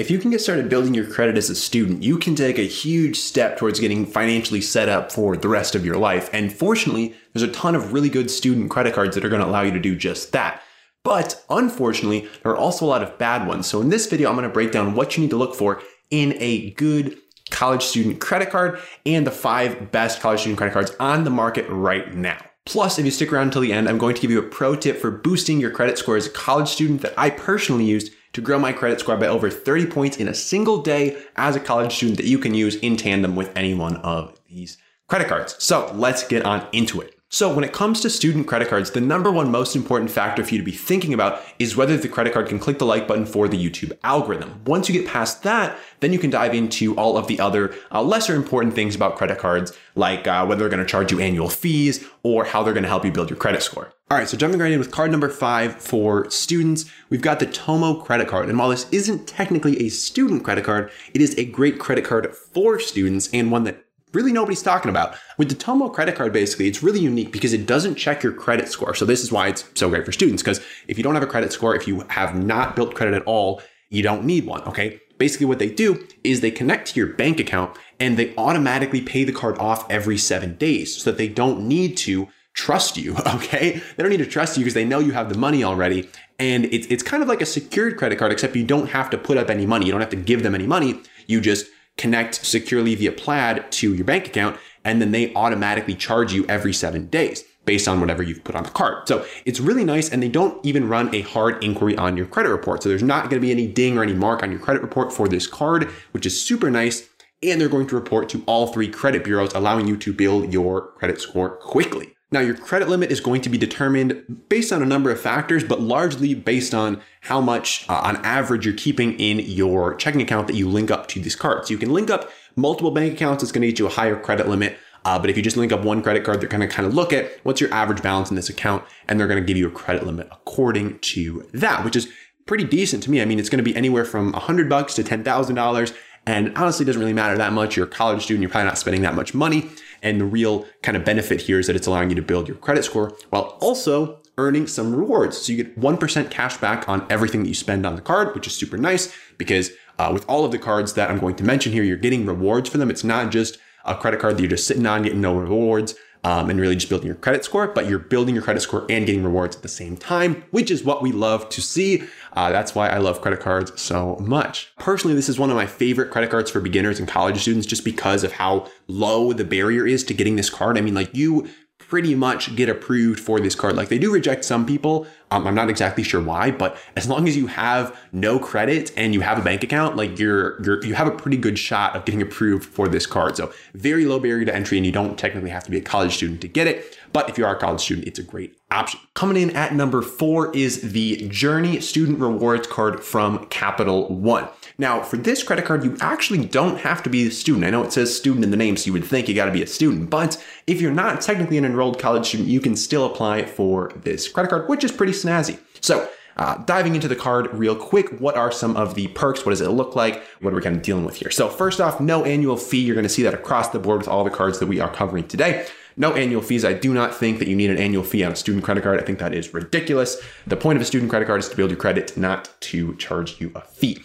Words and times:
If 0.00 0.10
you 0.10 0.18
can 0.18 0.30
get 0.30 0.40
started 0.40 0.70
building 0.70 0.94
your 0.94 1.04
credit 1.04 1.36
as 1.36 1.50
a 1.50 1.54
student, 1.54 2.02
you 2.02 2.16
can 2.16 2.34
take 2.34 2.58
a 2.58 2.62
huge 2.62 3.18
step 3.18 3.58
towards 3.58 3.80
getting 3.80 4.06
financially 4.06 4.62
set 4.62 4.88
up 4.88 5.12
for 5.12 5.36
the 5.36 5.46
rest 5.46 5.74
of 5.74 5.84
your 5.84 5.98
life. 5.98 6.30
And 6.32 6.50
fortunately, 6.50 7.14
there's 7.34 7.46
a 7.46 7.52
ton 7.52 7.74
of 7.74 7.92
really 7.92 8.08
good 8.08 8.30
student 8.30 8.70
credit 8.70 8.94
cards 8.94 9.14
that 9.14 9.26
are 9.26 9.28
going 9.28 9.42
to 9.42 9.46
allow 9.46 9.60
you 9.60 9.72
to 9.72 9.78
do 9.78 9.94
just 9.94 10.32
that. 10.32 10.62
But 11.04 11.44
unfortunately, 11.50 12.30
there 12.42 12.50
are 12.50 12.56
also 12.56 12.86
a 12.86 12.88
lot 12.88 13.02
of 13.02 13.18
bad 13.18 13.46
ones. 13.46 13.66
So 13.66 13.82
in 13.82 13.90
this 13.90 14.06
video, 14.06 14.30
I'm 14.30 14.36
going 14.36 14.48
to 14.48 14.54
break 14.54 14.72
down 14.72 14.94
what 14.94 15.18
you 15.18 15.22
need 15.22 15.30
to 15.30 15.36
look 15.36 15.54
for 15.54 15.82
in 16.10 16.34
a 16.40 16.70
good 16.70 17.18
college 17.50 17.82
student 17.82 18.22
credit 18.22 18.48
card 18.48 18.78
and 19.04 19.26
the 19.26 19.30
five 19.30 19.92
best 19.92 20.22
college 20.22 20.40
student 20.40 20.56
credit 20.56 20.72
cards 20.72 20.96
on 20.98 21.24
the 21.24 21.30
market 21.30 21.66
right 21.68 22.14
now. 22.14 22.42
Plus, 22.64 22.98
if 22.98 23.04
you 23.04 23.10
stick 23.10 23.34
around 23.34 23.48
until 23.48 23.60
the 23.60 23.74
end, 23.74 23.86
I'm 23.86 23.98
going 23.98 24.14
to 24.14 24.22
give 24.22 24.30
you 24.30 24.38
a 24.38 24.48
pro 24.48 24.76
tip 24.76 24.96
for 24.96 25.10
boosting 25.10 25.60
your 25.60 25.70
credit 25.70 25.98
score 25.98 26.16
as 26.16 26.26
a 26.26 26.30
college 26.30 26.68
student 26.68 27.02
that 27.02 27.12
I 27.18 27.28
personally 27.28 27.84
used 27.84 28.12
to 28.32 28.40
grow 28.40 28.58
my 28.58 28.72
credit 28.72 29.00
score 29.00 29.16
by 29.16 29.26
over 29.26 29.50
30 29.50 29.86
points 29.86 30.16
in 30.16 30.28
a 30.28 30.34
single 30.34 30.82
day 30.82 31.20
as 31.36 31.56
a 31.56 31.60
college 31.60 31.94
student 31.94 32.16
that 32.18 32.26
you 32.26 32.38
can 32.38 32.54
use 32.54 32.76
in 32.76 32.96
tandem 32.96 33.36
with 33.36 33.56
any 33.56 33.74
one 33.74 33.96
of 33.98 34.40
these 34.48 34.78
credit 35.08 35.28
cards. 35.28 35.56
So 35.58 35.90
let's 35.94 36.26
get 36.26 36.44
on 36.44 36.66
into 36.72 37.00
it. 37.00 37.19
So, 37.32 37.54
when 37.54 37.62
it 37.62 37.72
comes 37.72 38.00
to 38.00 38.10
student 38.10 38.48
credit 38.48 38.66
cards, 38.66 38.90
the 38.90 39.00
number 39.00 39.30
one 39.30 39.52
most 39.52 39.76
important 39.76 40.10
factor 40.10 40.42
for 40.42 40.52
you 40.52 40.58
to 40.58 40.64
be 40.64 40.72
thinking 40.72 41.14
about 41.14 41.40
is 41.60 41.76
whether 41.76 41.96
the 41.96 42.08
credit 42.08 42.32
card 42.32 42.48
can 42.48 42.58
click 42.58 42.80
the 42.80 42.84
like 42.84 43.06
button 43.06 43.24
for 43.24 43.46
the 43.46 43.56
YouTube 43.56 43.96
algorithm. 44.02 44.60
Once 44.66 44.88
you 44.88 45.00
get 45.00 45.08
past 45.08 45.44
that, 45.44 45.78
then 46.00 46.12
you 46.12 46.18
can 46.18 46.30
dive 46.30 46.54
into 46.54 46.92
all 46.96 47.16
of 47.16 47.28
the 47.28 47.38
other 47.38 47.72
uh, 47.92 48.02
lesser 48.02 48.34
important 48.34 48.74
things 48.74 48.96
about 48.96 49.14
credit 49.14 49.38
cards, 49.38 49.72
like 49.94 50.26
uh, 50.26 50.44
whether 50.44 50.58
they're 50.58 50.68
going 50.68 50.84
to 50.84 50.90
charge 50.90 51.12
you 51.12 51.20
annual 51.20 51.48
fees 51.48 52.04
or 52.24 52.44
how 52.44 52.64
they're 52.64 52.74
going 52.74 52.82
to 52.82 52.88
help 52.88 53.04
you 53.04 53.12
build 53.12 53.30
your 53.30 53.38
credit 53.38 53.62
score. 53.62 53.92
All 54.10 54.18
right, 54.18 54.28
so 54.28 54.36
jumping 54.36 54.58
right 54.58 54.72
in 54.72 54.80
with 54.80 54.90
card 54.90 55.12
number 55.12 55.28
five 55.28 55.76
for 55.76 56.28
students, 56.30 56.86
we've 57.10 57.22
got 57.22 57.38
the 57.38 57.46
Tomo 57.46 57.94
credit 58.02 58.26
card. 58.26 58.48
And 58.48 58.58
while 58.58 58.70
this 58.70 58.88
isn't 58.90 59.28
technically 59.28 59.80
a 59.86 59.88
student 59.88 60.42
credit 60.42 60.64
card, 60.64 60.90
it 61.14 61.20
is 61.22 61.38
a 61.38 61.44
great 61.44 61.78
credit 61.78 62.04
card 62.04 62.34
for 62.34 62.80
students 62.80 63.30
and 63.32 63.52
one 63.52 63.62
that 63.62 63.84
really 64.12 64.32
nobody's 64.32 64.62
talking 64.62 64.90
about. 64.90 65.16
With 65.38 65.48
the 65.48 65.54
Tomo 65.54 65.88
credit 65.88 66.16
card, 66.16 66.32
basically, 66.32 66.66
it's 66.66 66.82
really 66.82 67.00
unique 67.00 67.32
because 67.32 67.52
it 67.52 67.66
doesn't 67.66 67.96
check 67.96 68.22
your 68.22 68.32
credit 68.32 68.68
score. 68.68 68.94
So 68.94 69.04
this 69.04 69.22
is 69.22 69.32
why 69.32 69.48
it's 69.48 69.64
so 69.74 69.88
great 69.88 70.04
for 70.04 70.12
students, 70.12 70.42
because 70.42 70.60
if 70.88 70.96
you 70.98 71.04
don't 71.04 71.14
have 71.14 71.22
a 71.22 71.28
credit 71.28 71.52
score, 71.52 71.74
if 71.74 71.86
you 71.86 72.04
have 72.08 72.34
not 72.34 72.76
built 72.76 72.94
credit 72.94 73.14
at 73.14 73.22
all, 73.24 73.62
you 73.88 74.02
don't 74.02 74.24
need 74.24 74.46
one, 74.46 74.62
okay? 74.62 75.00
Basically, 75.18 75.46
what 75.46 75.58
they 75.58 75.70
do 75.70 76.06
is 76.24 76.40
they 76.40 76.50
connect 76.50 76.88
to 76.88 77.00
your 77.00 77.14
bank 77.14 77.38
account 77.40 77.76
and 77.98 78.16
they 78.16 78.34
automatically 78.36 79.02
pay 79.02 79.24
the 79.24 79.32
card 79.32 79.58
off 79.58 79.90
every 79.90 80.16
seven 80.16 80.56
days 80.56 80.96
so 80.96 81.10
that 81.10 81.18
they 81.18 81.28
don't 81.28 81.66
need 81.66 81.96
to 81.98 82.28
trust 82.54 82.96
you, 82.96 83.16
okay? 83.34 83.82
They 83.96 84.02
don't 84.02 84.10
need 84.10 84.18
to 84.18 84.26
trust 84.26 84.56
you 84.56 84.62
because 84.62 84.74
they 84.74 84.84
know 84.84 84.98
you 84.98 85.12
have 85.12 85.28
the 85.28 85.38
money 85.38 85.62
already. 85.62 86.08
And 86.38 86.64
it's, 86.66 86.86
it's 86.86 87.02
kind 87.02 87.22
of 87.22 87.28
like 87.28 87.42
a 87.42 87.46
secured 87.46 87.98
credit 87.98 88.18
card, 88.18 88.32
except 88.32 88.56
you 88.56 88.64
don't 88.64 88.88
have 88.88 89.10
to 89.10 89.18
put 89.18 89.36
up 89.36 89.50
any 89.50 89.66
money. 89.66 89.86
You 89.86 89.92
don't 89.92 90.00
have 90.00 90.10
to 90.10 90.16
give 90.16 90.42
them 90.42 90.54
any 90.54 90.66
money. 90.66 91.02
You 91.26 91.40
just 91.40 91.66
connect 92.00 92.46
securely 92.46 92.94
via 92.94 93.12
Plaid 93.12 93.70
to 93.72 93.94
your 93.94 94.04
bank 94.04 94.26
account, 94.26 94.56
and 94.84 95.00
then 95.00 95.12
they 95.12 95.34
automatically 95.34 95.94
charge 95.94 96.32
you 96.32 96.46
every 96.46 96.72
seven 96.72 97.06
days 97.08 97.44
based 97.66 97.86
on 97.86 98.00
whatever 98.00 98.22
you've 98.22 98.42
put 98.42 98.56
on 98.56 98.64
the 98.64 98.70
card. 98.70 99.06
So 99.06 99.24
it's 99.44 99.60
really 99.60 99.84
nice, 99.84 100.08
and 100.08 100.22
they 100.22 100.30
don't 100.30 100.64
even 100.64 100.88
run 100.88 101.14
a 101.14 101.20
hard 101.20 101.62
inquiry 101.62 101.96
on 101.98 102.16
your 102.16 102.24
credit 102.26 102.48
report. 102.48 102.82
So 102.82 102.88
there's 102.88 103.02
not 103.02 103.24
going 103.24 103.40
to 103.40 103.46
be 103.46 103.50
any 103.52 103.66
ding 103.66 103.98
or 103.98 104.02
any 104.02 104.14
mark 104.14 104.42
on 104.42 104.50
your 104.50 104.60
credit 104.60 104.80
report 104.82 105.12
for 105.12 105.28
this 105.28 105.46
card, 105.46 105.90
which 106.12 106.24
is 106.24 106.42
super 106.42 106.70
nice. 106.70 107.06
And 107.42 107.60
they're 107.60 107.68
going 107.68 107.86
to 107.88 107.94
report 107.94 108.28
to 108.30 108.42
all 108.46 108.66
three 108.68 108.88
credit 108.88 109.22
bureaus, 109.22 109.54
allowing 109.54 109.86
you 109.86 109.96
to 109.98 110.12
build 110.12 110.52
your 110.52 110.92
credit 110.92 111.20
score 111.20 111.56
quickly. 111.56 112.14
Now, 112.32 112.40
your 112.40 112.54
credit 112.56 112.88
limit 112.88 113.10
is 113.10 113.18
going 113.20 113.40
to 113.40 113.48
be 113.48 113.58
determined 113.58 114.44
based 114.48 114.72
on 114.72 114.82
a 114.82 114.86
number 114.86 115.10
of 115.10 115.20
factors, 115.20 115.64
but 115.64 115.80
largely 115.80 116.32
based 116.32 116.72
on 116.72 117.02
how 117.22 117.40
much 117.40 117.84
uh, 117.88 118.00
on 118.04 118.16
average 118.24 118.64
you're 118.64 118.74
keeping 118.74 119.18
in 119.18 119.40
your 119.40 119.96
checking 119.96 120.22
account 120.22 120.46
that 120.46 120.54
you 120.54 120.68
link 120.68 120.92
up 120.92 121.08
to 121.08 121.20
these 121.20 121.34
cards. 121.34 121.66
So 121.66 121.72
you 121.72 121.78
can 121.78 121.92
link 121.92 122.08
up 122.08 122.30
multiple 122.54 122.92
bank 122.92 123.14
accounts. 123.14 123.42
It's 123.42 123.50
going 123.50 123.62
to 123.62 123.68
get 123.68 123.80
you 123.80 123.86
a 123.86 123.90
higher 123.90 124.16
credit 124.16 124.48
limit. 124.48 124.78
Uh, 125.04 125.18
but 125.18 125.28
if 125.28 125.36
you 125.36 125.42
just 125.42 125.56
link 125.56 125.72
up 125.72 125.82
one 125.82 126.02
credit 126.02 126.24
card, 126.24 126.40
they're 126.40 126.48
going 126.48 126.60
to 126.60 126.68
kind 126.68 126.86
of 126.86 126.94
look 126.94 127.12
at 127.12 127.32
what's 127.42 127.60
your 127.60 127.72
average 127.72 128.02
balance 128.02 128.30
in 128.30 128.36
this 128.36 128.48
account, 128.48 128.84
and 129.08 129.18
they're 129.18 129.26
going 129.26 129.40
to 129.40 129.46
give 129.46 129.56
you 129.56 129.66
a 129.66 129.70
credit 129.70 130.04
limit 130.04 130.28
according 130.30 130.98
to 131.00 131.48
that, 131.52 131.84
which 131.84 131.96
is 131.96 132.08
pretty 132.46 132.64
decent 132.64 133.02
to 133.04 133.10
me. 133.10 133.20
I 133.20 133.24
mean, 133.24 133.38
it's 133.40 133.48
going 133.48 133.58
to 133.58 133.64
be 133.64 133.74
anywhere 133.74 134.04
from 134.04 134.32
100 134.32 134.68
bucks 134.68 134.94
to 134.94 135.02
$10,000. 135.02 135.96
And 136.26 136.56
honestly, 136.56 136.84
it 136.84 136.86
doesn't 136.86 137.00
really 137.00 137.14
matter 137.14 137.36
that 137.38 137.52
much. 137.52 137.76
You're 137.76 137.86
a 137.86 137.90
college 137.90 138.22
student, 138.22 138.42
you're 138.42 138.50
probably 138.50 138.66
not 138.66 138.78
spending 138.78 139.02
that 139.02 139.14
much 139.14 139.34
money. 139.34 139.70
And 140.02 140.20
the 140.20 140.24
real 140.24 140.66
kind 140.82 140.96
of 140.96 141.04
benefit 141.04 141.42
here 141.42 141.58
is 141.58 141.66
that 141.66 141.76
it's 141.76 141.86
allowing 141.86 142.10
you 142.10 142.16
to 142.16 142.22
build 142.22 142.48
your 142.48 142.56
credit 142.56 142.84
score 142.84 143.16
while 143.30 143.58
also 143.60 144.20
earning 144.38 144.66
some 144.66 144.94
rewards. 144.94 145.36
So 145.38 145.52
you 145.52 145.62
get 145.62 145.78
1% 145.78 146.30
cash 146.30 146.56
back 146.56 146.88
on 146.88 147.06
everything 147.10 147.42
that 147.42 147.48
you 147.48 147.54
spend 147.54 147.84
on 147.84 147.94
the 147.94 148.00
card, 148.00 148.34
which 148.34 148.46
is 148.46 148.54
super 148.54 148.78
nice 148.78 149.14
because 149.36 149.70
uh, 149.98 150.10
with 150.12 150.26
all 150.28 150.44
of 150.44 150.52
the 150.52 150.58
cards 150.58 150.94
that 150.94 151.10
I'm 151.10 151.18
going 151.18 151.36
to 151.36 151.44
mention 151.44 151.72
here, 151.72 151.82
you're 151.82 151.98
getting 151.98 152.24
rewards 152.24 152.70
for 152.70 152.78
them. 152.78 152.90
It's 152.90 153.04
not 153.04 153.30
just 153.30 153.58
a 153.84 153.94
credit 153.94 154.20
card 154.20 154.36
that 154.36 154.42
you're 154.42 154.50
just 154.50 154.66
sitting 154.66 154.86
on, 154.86 155.02
getting 155.02 155.20
no 155.20 155.36
rewards. 155.36 155.94
Um, 156.22 156.50
and 156.50 156.60
really 156.60 156.74
just 156.74 156.90
building 156.90 157.06
your 157.06 157.16
credit 157.16 157.46
score, 157.46 157.68
but 157.68 157.88
you're 157.88 157.98
building 157.98 158.34
your 158.34 158.44
credit 158.44 158.60
score 158.60 158.84
and 158.90 159.06
getting 159.06 159.24
rewards 159.24 159.56
at 159.56 159.62
the 159.62 159.68
same 159.68 159.96
time, 159.96 160.44
which 160.50 160.70
is 160.70 160.84
what 160.84 161.00
we 161.00 161.12
love 161.12 161.48
to 161.48 161.62
see. 161.62 162.02
Uh, 162.34 162.50
that's 162.50 162.74
why 162.74 162.90
I 162.90 162.98
love 162.98 163.22
credit 163.22 163.40
cards 163.40 163.80
so 163.80 164.16
much. 164.16 164.70
Personally, 164.78 165.16
this 165.16 165.30
is 165.30 165.38
one 165.38 165.48
of 165.48 165.56
my 165.56 165.64
favorite 165.64 166.10
credit 166.10 166.30
cards 166.30 166.50
for 166.50 166.60
beginners 166.60 166.98
and 166.98 167.08
college 167.08 167.40
students 167.40 167.66
just 167.66 167.86
because 167.86 168.22
of 168.22 168.32
how 168.32 168.68
low 168.86 169.32
the 169.32 169.44
barrier 169.44 169.86
is 169.86 170.04
to 170.04 170.12
getting 170.12 170.36
this 170.36 170.50
card. 170.50 170.76
I 170.76 170.82
mean, 170.82 170.94
like 170.94 171.16
you 171.16 171.48
pretty 171.90 172.14
much 172.14 172.54
get 172.54 172.68
approved 172.68 173.18
for 173.18 173.40
this 173.40 173.54
card. 173.54 173.74
Like 173.74 173.88
they 173.88 173.98
do 173.98 174.12
reject 174.12 174.44
some 174.44 174.64
people. 174.64 175.06
Um, 175.32 175.46
I'm 175.46 175.54
not 175.54 175.70
exactly 175.70 176.02
sure 176.02 176.20
why, 176.20 176.50
but 176.50 176.76
as 176.96 177.08
long 177.08 177.28
as 177.28 177.36
you 177.36 177.46
have 177.46 177.96
no 178.12 178.40
credit 178.40 178.92
and 178.96 179.14
you 179.14 179.20
have 179.20 179.38
a 179.38 179.42
bank 179.42 179.62
account, 179.62 179.96
like 179.96 180.18
you're, 180.18 180.60
you're 180.62 180.84
you 180.84 180.94
have 180.94 181.06
a 181.06 181.12
pretty 181.12 181.36
good 181.36 181.58
shot 181.58 181.94
of 181.94 182.04
getting 182.04 182.20
approved 182.20 182.64
for 182.64 182.88
this 182.88 183.06
card. 183.06 183.36
So 183.36 183.52
very 183.74 184.06
low 184.06 184.18
barrier 184.18 184.44
to 184.44 184.54
entry, 184.54 184.76
and 184.76 184.84
you 184.84 184.92
don't 184.92 185.16
technically 185.16 185.50
have 185.50 185.62
to 185.64 185.70
be 185.70 185.78
a 185.78 185.82
college 185.82 186.14
student 186.16 186.40
to 186.40 186.48
get 186.48 186.66
it. 186.66 186.98
But 187.12 187.28
if 187.28 187.38
you 187.38 187.44
are 187.44 187.56
a 187.56 187.58
college 187.58 187.80
student, 187.80 188.06
it's 188.06 188.18
a 188.18 188.22
great 188.22 188.56
option. 188.70 189.00
Coming 189.14 189.36
in 189.42 189.56
at 189.56 189.74
number 189.74 190.00
four 190.00 190.54
is 190.54 190.92
the 190.92 191.28
Journey 191.28 191.80
Student 191.80 192.20
Rewards 192.20 192.68
Card 192.68 193.02
from 193.02 193.46
Capital 193.46 194.08
One. 194.08 194.48
Now, 194.78 195.02
for 195.02 195.16
this 195.16 195.42
credit 195.42 195.64
card, 195.64 195.84
you 195.84 195.96
actually 196.00 196.44
don't 196.44 196.78
have 196.78 197.02
to 197.02 197.10
be 197.10 197.26
a 197.26 197.30
student. 197.30 197.64
I 197.64 197.70
know 197.70 197.82
it 197.82 197.92
says 197.92 198.16
student 198.16 198.44
in 198.44 198.50
the 198.50 198.56
name, 198.56 198.76
so 198.76 198.86
you 198.86 198.92
would 198.92 199.04
think 199.04 199.28
you 199.28 199.34
got 199.34 199.46
to 199.46 199.52
be 199.52 199.62
a 199.62 199.66
student. 199.66 200.08
But 200.08 200.42
if 200.66 200.80
you're 200.80 200.92
not 200.92 201.20
technically 201.20 201.58
an 201.58 201.64
enrolled 201.64 201.98
college 201.98 202.26
student, 202.26 202.48
you 202.48 202.60
can 202.60 202.76
still 202.76 203.04
apply 203.04 203.44
for 203.44 203.92
this 204.04 204.28
credit 204.28 204.48
card, 204.48 204.68
which 204.68 204.84
is 204.84 204.92
pretty 204.92 205.12
snazzy. 205.24 205.58
So, 205.80 206.08
uh, 206.36 206.56
diving 206.64 206.94
into 206.94 207.08
the 207.08 207.16
card 207.16 207.52
real 207.52 207.76
quick, 207.76 208.18
what 208.18 208.36
are 208.36 208.50
some 208.50 208.76
of 208.76 208.94
the 208.94 209.08
perks? 209.08 209.44
What 209.44 209.50
does 209.50 209.60
it 209.60 209.68
look 209.68 209.94
like? 209.94 210.22
What 210.40 210.52
are 210.52 210.56
we 210.56 210.62
kind 210.62 210.76
of 210.76 210.82
dealing 210.82 211.04
with 211.04 211.16
here? 211.16 211.30
So, 211.30 211.48
first 211.48 211.80
off, 211.80 212.00
no 212.00 212.24
annual 212.24 212.56
fee. 212.56 212.80
You're 212.80 212.94
going 212.94 213.04
to 213.04 213.10
see 213.10 213.22
that 213.24 213.34
across 213.34 213.68
the 213.70 213.78
board 213.78 213.98
with 213.98 214.08
all 214.08 214.24
the 214.24 214.30
cards 214.30 214.58
that 214.58 214.66
we 214.66 214.80
are 214.80 214.90
covering 214.90 215.26
today. 215.28 215.66
No 215.96 216.14
annual 216.14 216.40
fees. 216.40 216.64
I 216.64 216.72
do 216.72 216.94
not 216.94 217.14
think 217.14 217.40
that 217.40 217.48
you 217.48 217.56
need 217.56 217.68
an 217.68 217.76
annual 217.76 218.04
fee 218.04 218.24
on 218.24 218.32
a 218.32 218.36
student 218.36 218.64
credit 218.64 218.82
card. 218.82 219.00
I 219.00 219.04
think 219.04 219.18
that 219.18 219.34
is 219.34 219.52
ridiculous. 219.52 220.16
The 220.46 220.56
point 220.56 220.76
of 220.76 220.82
a 220.82 220.86
student 220.86 221.10
credit 221.10 221.26
card 221.26 221.40
is 221.40 221.48
to 221.48 221.56
build 221.56 221.70
your 221.70 221.78
credit, 221.78 222.16
not 222.16 222.48
to 222.60 222.94
charge 222.96 223.40
you 223.40 223.52
a 223.54 223.60
fee. 223.60 223.98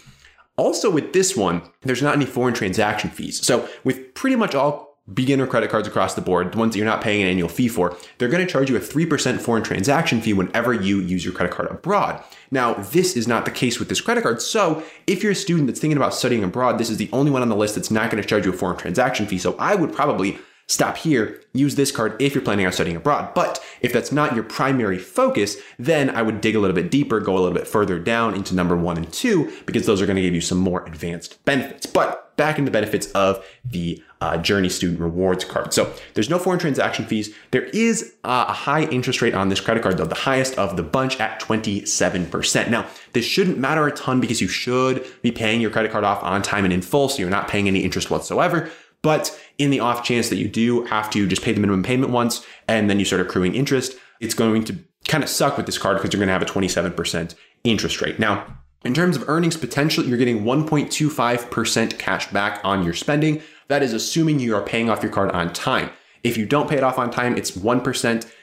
Also, 0.58 0.90
with 0.90 1.14
this 1.14 1.36
one, 1.36 1.62
there's 1.82 2.02
not 2.02 2.16
any 2.16 2.26
foreign 2.26 2.54
transaction 2.54 3.10
fees. 3.10 3.46
So, 3.46 3.70
with 3.84 4.14
pretty 4.14 4.36
much 4.36 4.56
all 4.56 4.95
beginner 5.14 5.46
credit 5.46 5.70
cards 5.70 5.88
across 5.88 6.16
the 6.16 6.22
board, 6.22 6.52
the 6.52 6.58
ones 6.58 6.74
that 6.74 6.80
you're 6.80 6.88
not 6.88 7.02
paying 7.02 7.22
an 7.22 7.28
annual 7.28 7.50
fee 7.50 7.68
for, 7.68 7.96
they're 8.18 8.30
going 8.30 8.46
to 8.46 8.52
charge 8.52 8.70
you 8.70 8.76
a 8.76 8.80
3% 8.80 9.40
foreign 9.40 9.64
transaction 9.64 10.20
fee 10.20 10.34
whenever 10.34 10.74
you 10.74 11.00
use 11.00 11.24
your 11.24 11.34
credit 11.34 11.54
card 11.54 11.70
abroad. 11.70 12.24
Now, 12.50 12.74
this 12.74 13.16
is 13.16 13.28
not 13.28 13.46
the 13.46 13.52
case 13.52 13.78
with 13.78 13.90
this 13.90 14.02
credit 14.02 14.24
card. 14.24 14.42
So, 14.42 14.84
if 15.06 15.22
you're 15.22 15.34
a 15.34 15.36
student 15.36 15.68
that's 15.68 15.80
thinking 15.80 15.98
about 15.98 16.14
studying 16.14 16.44
abroad, 16.44 16.80
this 16.80 16.90
is 16.90 16.98
the 16.98 17.10
only 17.14 17.32
one 17.32 17.44
on 17.44 17.50
the 17.50 17.56
list 17.56 17.76
that's 17.76 17.92
not 17.92 18.10
going 18.10 18.22
to 18.22 18.28
charge 18.28 18.46
you 18.46 18.54
a 18.54 18.58
foreign 18.58 18.78
transaction 18.78 19.28
fee. 19.28 19.38
So, 19.38 19.56
I 19.60 19.76
would 19.76 19.94
probably 19.94 20.40
stop 20.68 20.98
here, 20.98 21.42
use 21.54 21.76
this 21.76 21.92
card 21.92 22.20
if 22.22 22.34
you're 22.34 22.44
planning 22.44 22.66
on 22.66 22.72
studying 22.72 22.96
abroad. 22.96 23.34
But 23.34 23.64
if 23.82 23.94
that's 23.94 24.12
not 24.12 24.34
your 24.34 24.44
primary 24.44 24.98
focus, 24.98 25.58
then 25.78 26.10
I 26.10 26.22
would 26.22 26.42
dig 26.42 26.56
a 26.56 26.60
little 26.60 26.76
bit 26.76 26.90
deeper, 26.90 27.20
go 27.20 27.38
a 27.38 27.40
little 27.40 27.54
bit 27.54 27.68
further 27.68 28.00
down 28.00 28.34
into 28.34 28.56
number 28.56 28.76
one 28.76 28.98
and 28.98 29.12
two, 29.12 29.52
because 29.66 29.86
those 29.86 30.02
are 30.02 30.06
going 30.06 30.16
to 30.16 30.22
give 30.22 30.34
you 30.34 30.42
some 30.42 30.58
more 30.58 30.86
advanced 30.86 31.44
benefits. 31.46 31.86
But 31.86 32.36
back 32.36 32.58
in 32.58 32.66
the 32.66 32.72
benefits 32.72 33.12
of 33.12 33.46
the 33.64 34.02
uh, 34.22 34.38
Journey 34.38 34.70
Student 34.70 35.00
Rewards 35.00 35.46
card. 35.46 35.74
So 35.74 35.94
there's 36.14 36.30
no 36.30 36.40
foreign 36.40 36.60
transaction 36.60 37.06
fees. 37.06 37.34
There 37.52 37.66
is 37.66 38.16
uh, 38.24 38.46
a 38.48 38.54
high 38.54 38.84
interest 38.86 39.22
rate 39.22 39.34
on 39.34 39.50
this 39.50 39.62
credit 39.62 39.84
card, 39.84 39.98
though, 39.98 40.06
the 40.06 40.16
highest 40.16 40.58
of 40.58 40.78
the 40.78 40.84
bunch 40.84 41.20
at 41.20 41.40
27%. 41.42 42.70
Now, 42.70 42.88
this 43.14 43.26
shouldn't 43.26 43.58
matter 43.58 43.86
a 43.88 43.92
ton 43.92 44.20
because 44.20 44.42
you 44.42 44.48
should 44.48 45.06
be 45.22 45.32
paying 45.32 45.62
your 45.62 45.70
credit 45.70 45.92
card 45.92 46.04
off 46.04 46.24
on 46.24 46.42
time 46.42 46.64
and 46.66 46.74
in 46.74 46.82
full, 46.82 47.10
so 47.10 47.20
you're 47.20 47.30
not 47.30 47.48
paying 47.48 47.68
any 47.68 47.82
interest 47.82 48.10
whatsoever. 48.10 48.70
But 49.02 49.38
in 49.58 49.70
the 49.70 49.80
off 49.80 50.04
chance 50.04 50.30
that 50.30 50.38
you 50.38 50.48
do 50.48 50.86
have 50.86 51.10
to 51.12 51.28
just 51.28 51.42
pay 51.42 51.54
the 51.54 51.60
minimum 51.60 51.84
payment 51.84 52.12
once 52.12 52.46
and 52.68 52.90
then 52.90 53.00
you 53.00 53.06
start 53.06 53.22
accruing 53.22 53.56
interest, 53.56 53.96
it's 54.20 54.34
going 54.34 54.64
to 54.66 54.78
kind 55.08 55.24
of 55.24 55.30
suck 55.30 55.58
with 55.58 55.66
this 55.66 55.78
card 55.78 55.98
because 55.98 56.12
you're 56.12 56.20
going 56.20 56.28
to 56.28 56.34
have 56.34 56.42
a 56.42 56.46
27% 56.46 57.36
interest 57.64 58.02
rate. 58.02 58.20
Now, 58.20 58.46
in 58.84 58.94
terms 58.94 59.16
of 59.16 59.28
earnings 59.28 59.58
potential, 59.58 60.04
you're 60.06 60.18
getting 60.18 60.44
1.25% 60.44 61.98
cash 61.98 62.28
back 62.32 62.62
on 62.64 62.84
your 62.84 62.94
spending. 62.94 63.42
That 63.68 63.82
is 63.82 63.94
assuming 63.94 64.40
you 64.40 64.56
are 64.56 64.62
paying 64.62 64.90
off 64.90 65.02
your 65.02 65.12
card 65.12 65.32
on 65.32 65.52
time. 65.54 65.90
If 66.24 66.38
you 66.38 66.46
don't 66.46 66.70
pay 66.70 66.78
it 66.78 66.84
off 66.84 66.98
on 66.98 67.12
time, 67.12 67.38
it's 67.38 67.52
1%, 67.52 67.84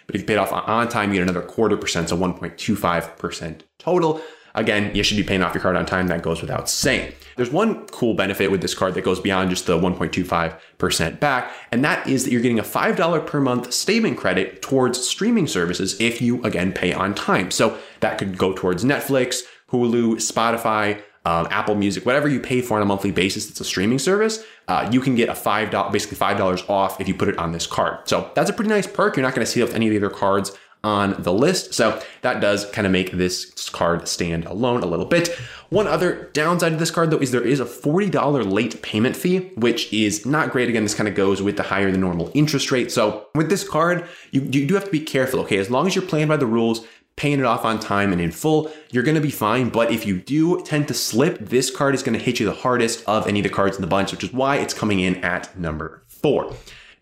but 0.07 0.15
if 0.15 0.21
you 0.21 0.27
pay 0.27 0.35
it 0.35 0.39
off 0.39 0.53
on 0.53 0.89
time, 0.89 1.11
you 1.11 1.19
get 1.19 1.29
another 1.29 1.47
quarter 1.47 1.77
percent, 1.77 2.09
so 2.09 2.17
1.25% 2.17 3.61
total. 3.79 4.21
Again, 4.55 4.95
you 4.95 5.03
should 5.03 5.17
be 5.17 5.23
paying 5.23 5.43
off 5.43 5.55
your 5.55 5.63
card 5.63 5.77
on 5.77 5.87
time. 5.87 6.09
That 6.09 6.23
goes 6.23 6.41
without 6.41 6.69
saying. 6.69 7.13
There's 7.37 7.51
one 7.51 7.87
cool 7.87 8.15
benefit 8.15 8.51
with 8.51 8.61
this 8.61 8.75
card 8.75 8.95
that 8.95 9.05
goes 9.05 9.21
beyond 9.21 9.51
just 9.51 9.67
the 9.67 9.79
1.25% 9.79 11.21
back, 11.21 11.53
and 11.71 11.85
that 11.85 12.07
is 12.07 12.25
that 12.25 12.33
you're 12.33 12.43
getting 12.43 12.59
a 12.59 12.65
$5 12.65 13.27
per 13.27 13.41
month 13.41 13.73
statement 13.73 14.19
credit 14.19 14.63
towards 14.63 15.07
streaming 15.07 15.47
services 15.47 15.99
if 16.01 16.21
you, 16.21 16.43
again, 16.45 16.73
pay 16.73 16.93
on 16.93 17.15
time. 17.15 17.51
So 17.51 17.79
that 18.01 18.19
could 18.19 18.37
go 18.37 18.53
towards 18.53 18.85
Netflix, 18.85 19.43
Hulu, 19.71 20.17
Spotify, 20.17 21.03
um, 21.25 21.47
Apple 21.51 21.77
Music, 21.77 22.05
whatever 22.05 22.29
you 22.29 22.41
pay 22.41 22.61
for 22.61 22.77
on 22.77 22.83
a 22.83 22.87
monthly 22.87 23.13
basis, 23.13 23.49
it's 23.49 23.61
a 23.61 23.65
streaming 23.65 23.99
service. 23.99 24.45
Uh, 24.67 24.89
you 24.91 25.01
can 25.01 25.15
get 25.15 25.29
a 25.29 25.35
five 25.35 25.71
dollars, 25.71 25.93
basically 25.93 26.17
five 26.17 26.37
dollars 26.37 26.65
off 26.69 27.01
if 27.01 27.07
you 27.07 27.15
put 27.15 27.29
it 27.29 27.39
on 27.39 27.53
this 27.53 27.67
card. 27.67 28.09
So 28.09 28.31
that's 28.35 28.51
a 28.51 28.53
pretty 28.53 28.71
nice 28.71 28.87
perk. 28.87 29.17
You're 29.17 29.23
not 29.23 29.35
going 29.35 29.45
to 29.45 29.51
see 29.51 29.61
that 29.61 29.67
with 29.67 29.77
any 29.77 29.87
of 29.87 29.93
the 29.93 30.05
other 30.05 30.15
cards 30.15 30.51
on 30.84 31.20
the 31.23 31.32
list. 31.32 31.75
So 31.75 32.02
that 32.23 32.40
does 32.40 32.69
kind 32.70 32.87
of 32.87 32.93
make 32.93 33.12
this 33.12 33.69
card 33.70 34.08
stand 34.08 34.44
alone 34.46 34.82
a 34.82 34.87
little 34.87 35.06
bit. 35.06 35.29
One 35.69 35.87
other 35.87 36.29
downside 36.32 36.73
to 36.73 36.79
this 36.79 36.90
card 36.90 37.11
though 37.11 37.19
is 37.19 37.31
there 37.31 37.46
is 37.46 37.61
a 37.61 37.64
$40 37.64 38.50
late 38.50 38.82
payment 38.82 39.17
fee, 39.17 39.50
which 39.56 39.93
is 39.93 40.26
not 40.26 40.50
great. 40.50 40.69
Again, 40.69 40.82
this 40.82 40.94
kind 40.94 41.08
of 41.08 41.14
goes 41.14 41.40
with 41.40 41.56
the 41.56 41.62
higher 41.62 41.90
than 41.90 42.00
normal 42.00 42.31
interest 42.34 42.70
rate. 42.70 42.90
So 42.90 43.29
with 43.34 43.49
this 43.49 43.69
card, 43.69 44.06
you, 44.32 44.43
you 44.43 44.67
do 44.67 44.75
have 44.75 44.84
to 44.84 44.90
be 44.90 45.00
careful, 45.00 45.40
okay? 45.40 45.58
As 45.58 45.70
long 45.70 45.87
as 45.87 45.94
you're 45.94 46.05
playing 46.05 46.29
by 46.29 46.37
the 46.37 46.46
rules, 46.46 46.84
paying 47.17 47.38
it 47.38 47.44
off 47.44 47.64
on 47.64 47.79
time 47.79 48.12
and 48.12 48.20
in 48.20 48.32
full, 48.32 48.73
you're 48.90 49.02
going 49.02 49.14
to 49.14 49.20
be 49.20 49.31
fine. 49.31 49.69
But 49.69 49.93
if 49.93 50.06
you 50.06 50.19
do 50.19 50.62
tend 50.62 50.88
to 50.88 50.94
slip, 50.94 51.38
this 51.38 51.70
card 51.70 51.94
is 51.94 52.02
going 52.02 52.19
to 52.19 52.25
hit 52.25 52.40
you 52.40 52.46
the 52.46 52.52
hardest 52.52 53.05
of 53.06 53.26
any 53.29 53.40
of 53.40 53.44
the 53.44 53.50
cards 53.50 53.76
in 53.76 53.82
the 53.82 53.88
bunch, 53.88 54.11
which 54.11 54.25
is 54.25 54.32
why 54.32 54.56
it's 54.56 54.75
coming 54.75 55.00
in 55.00 55.17
at 55.23 55.56
number 55.56 56.02
four. 56.08 56.55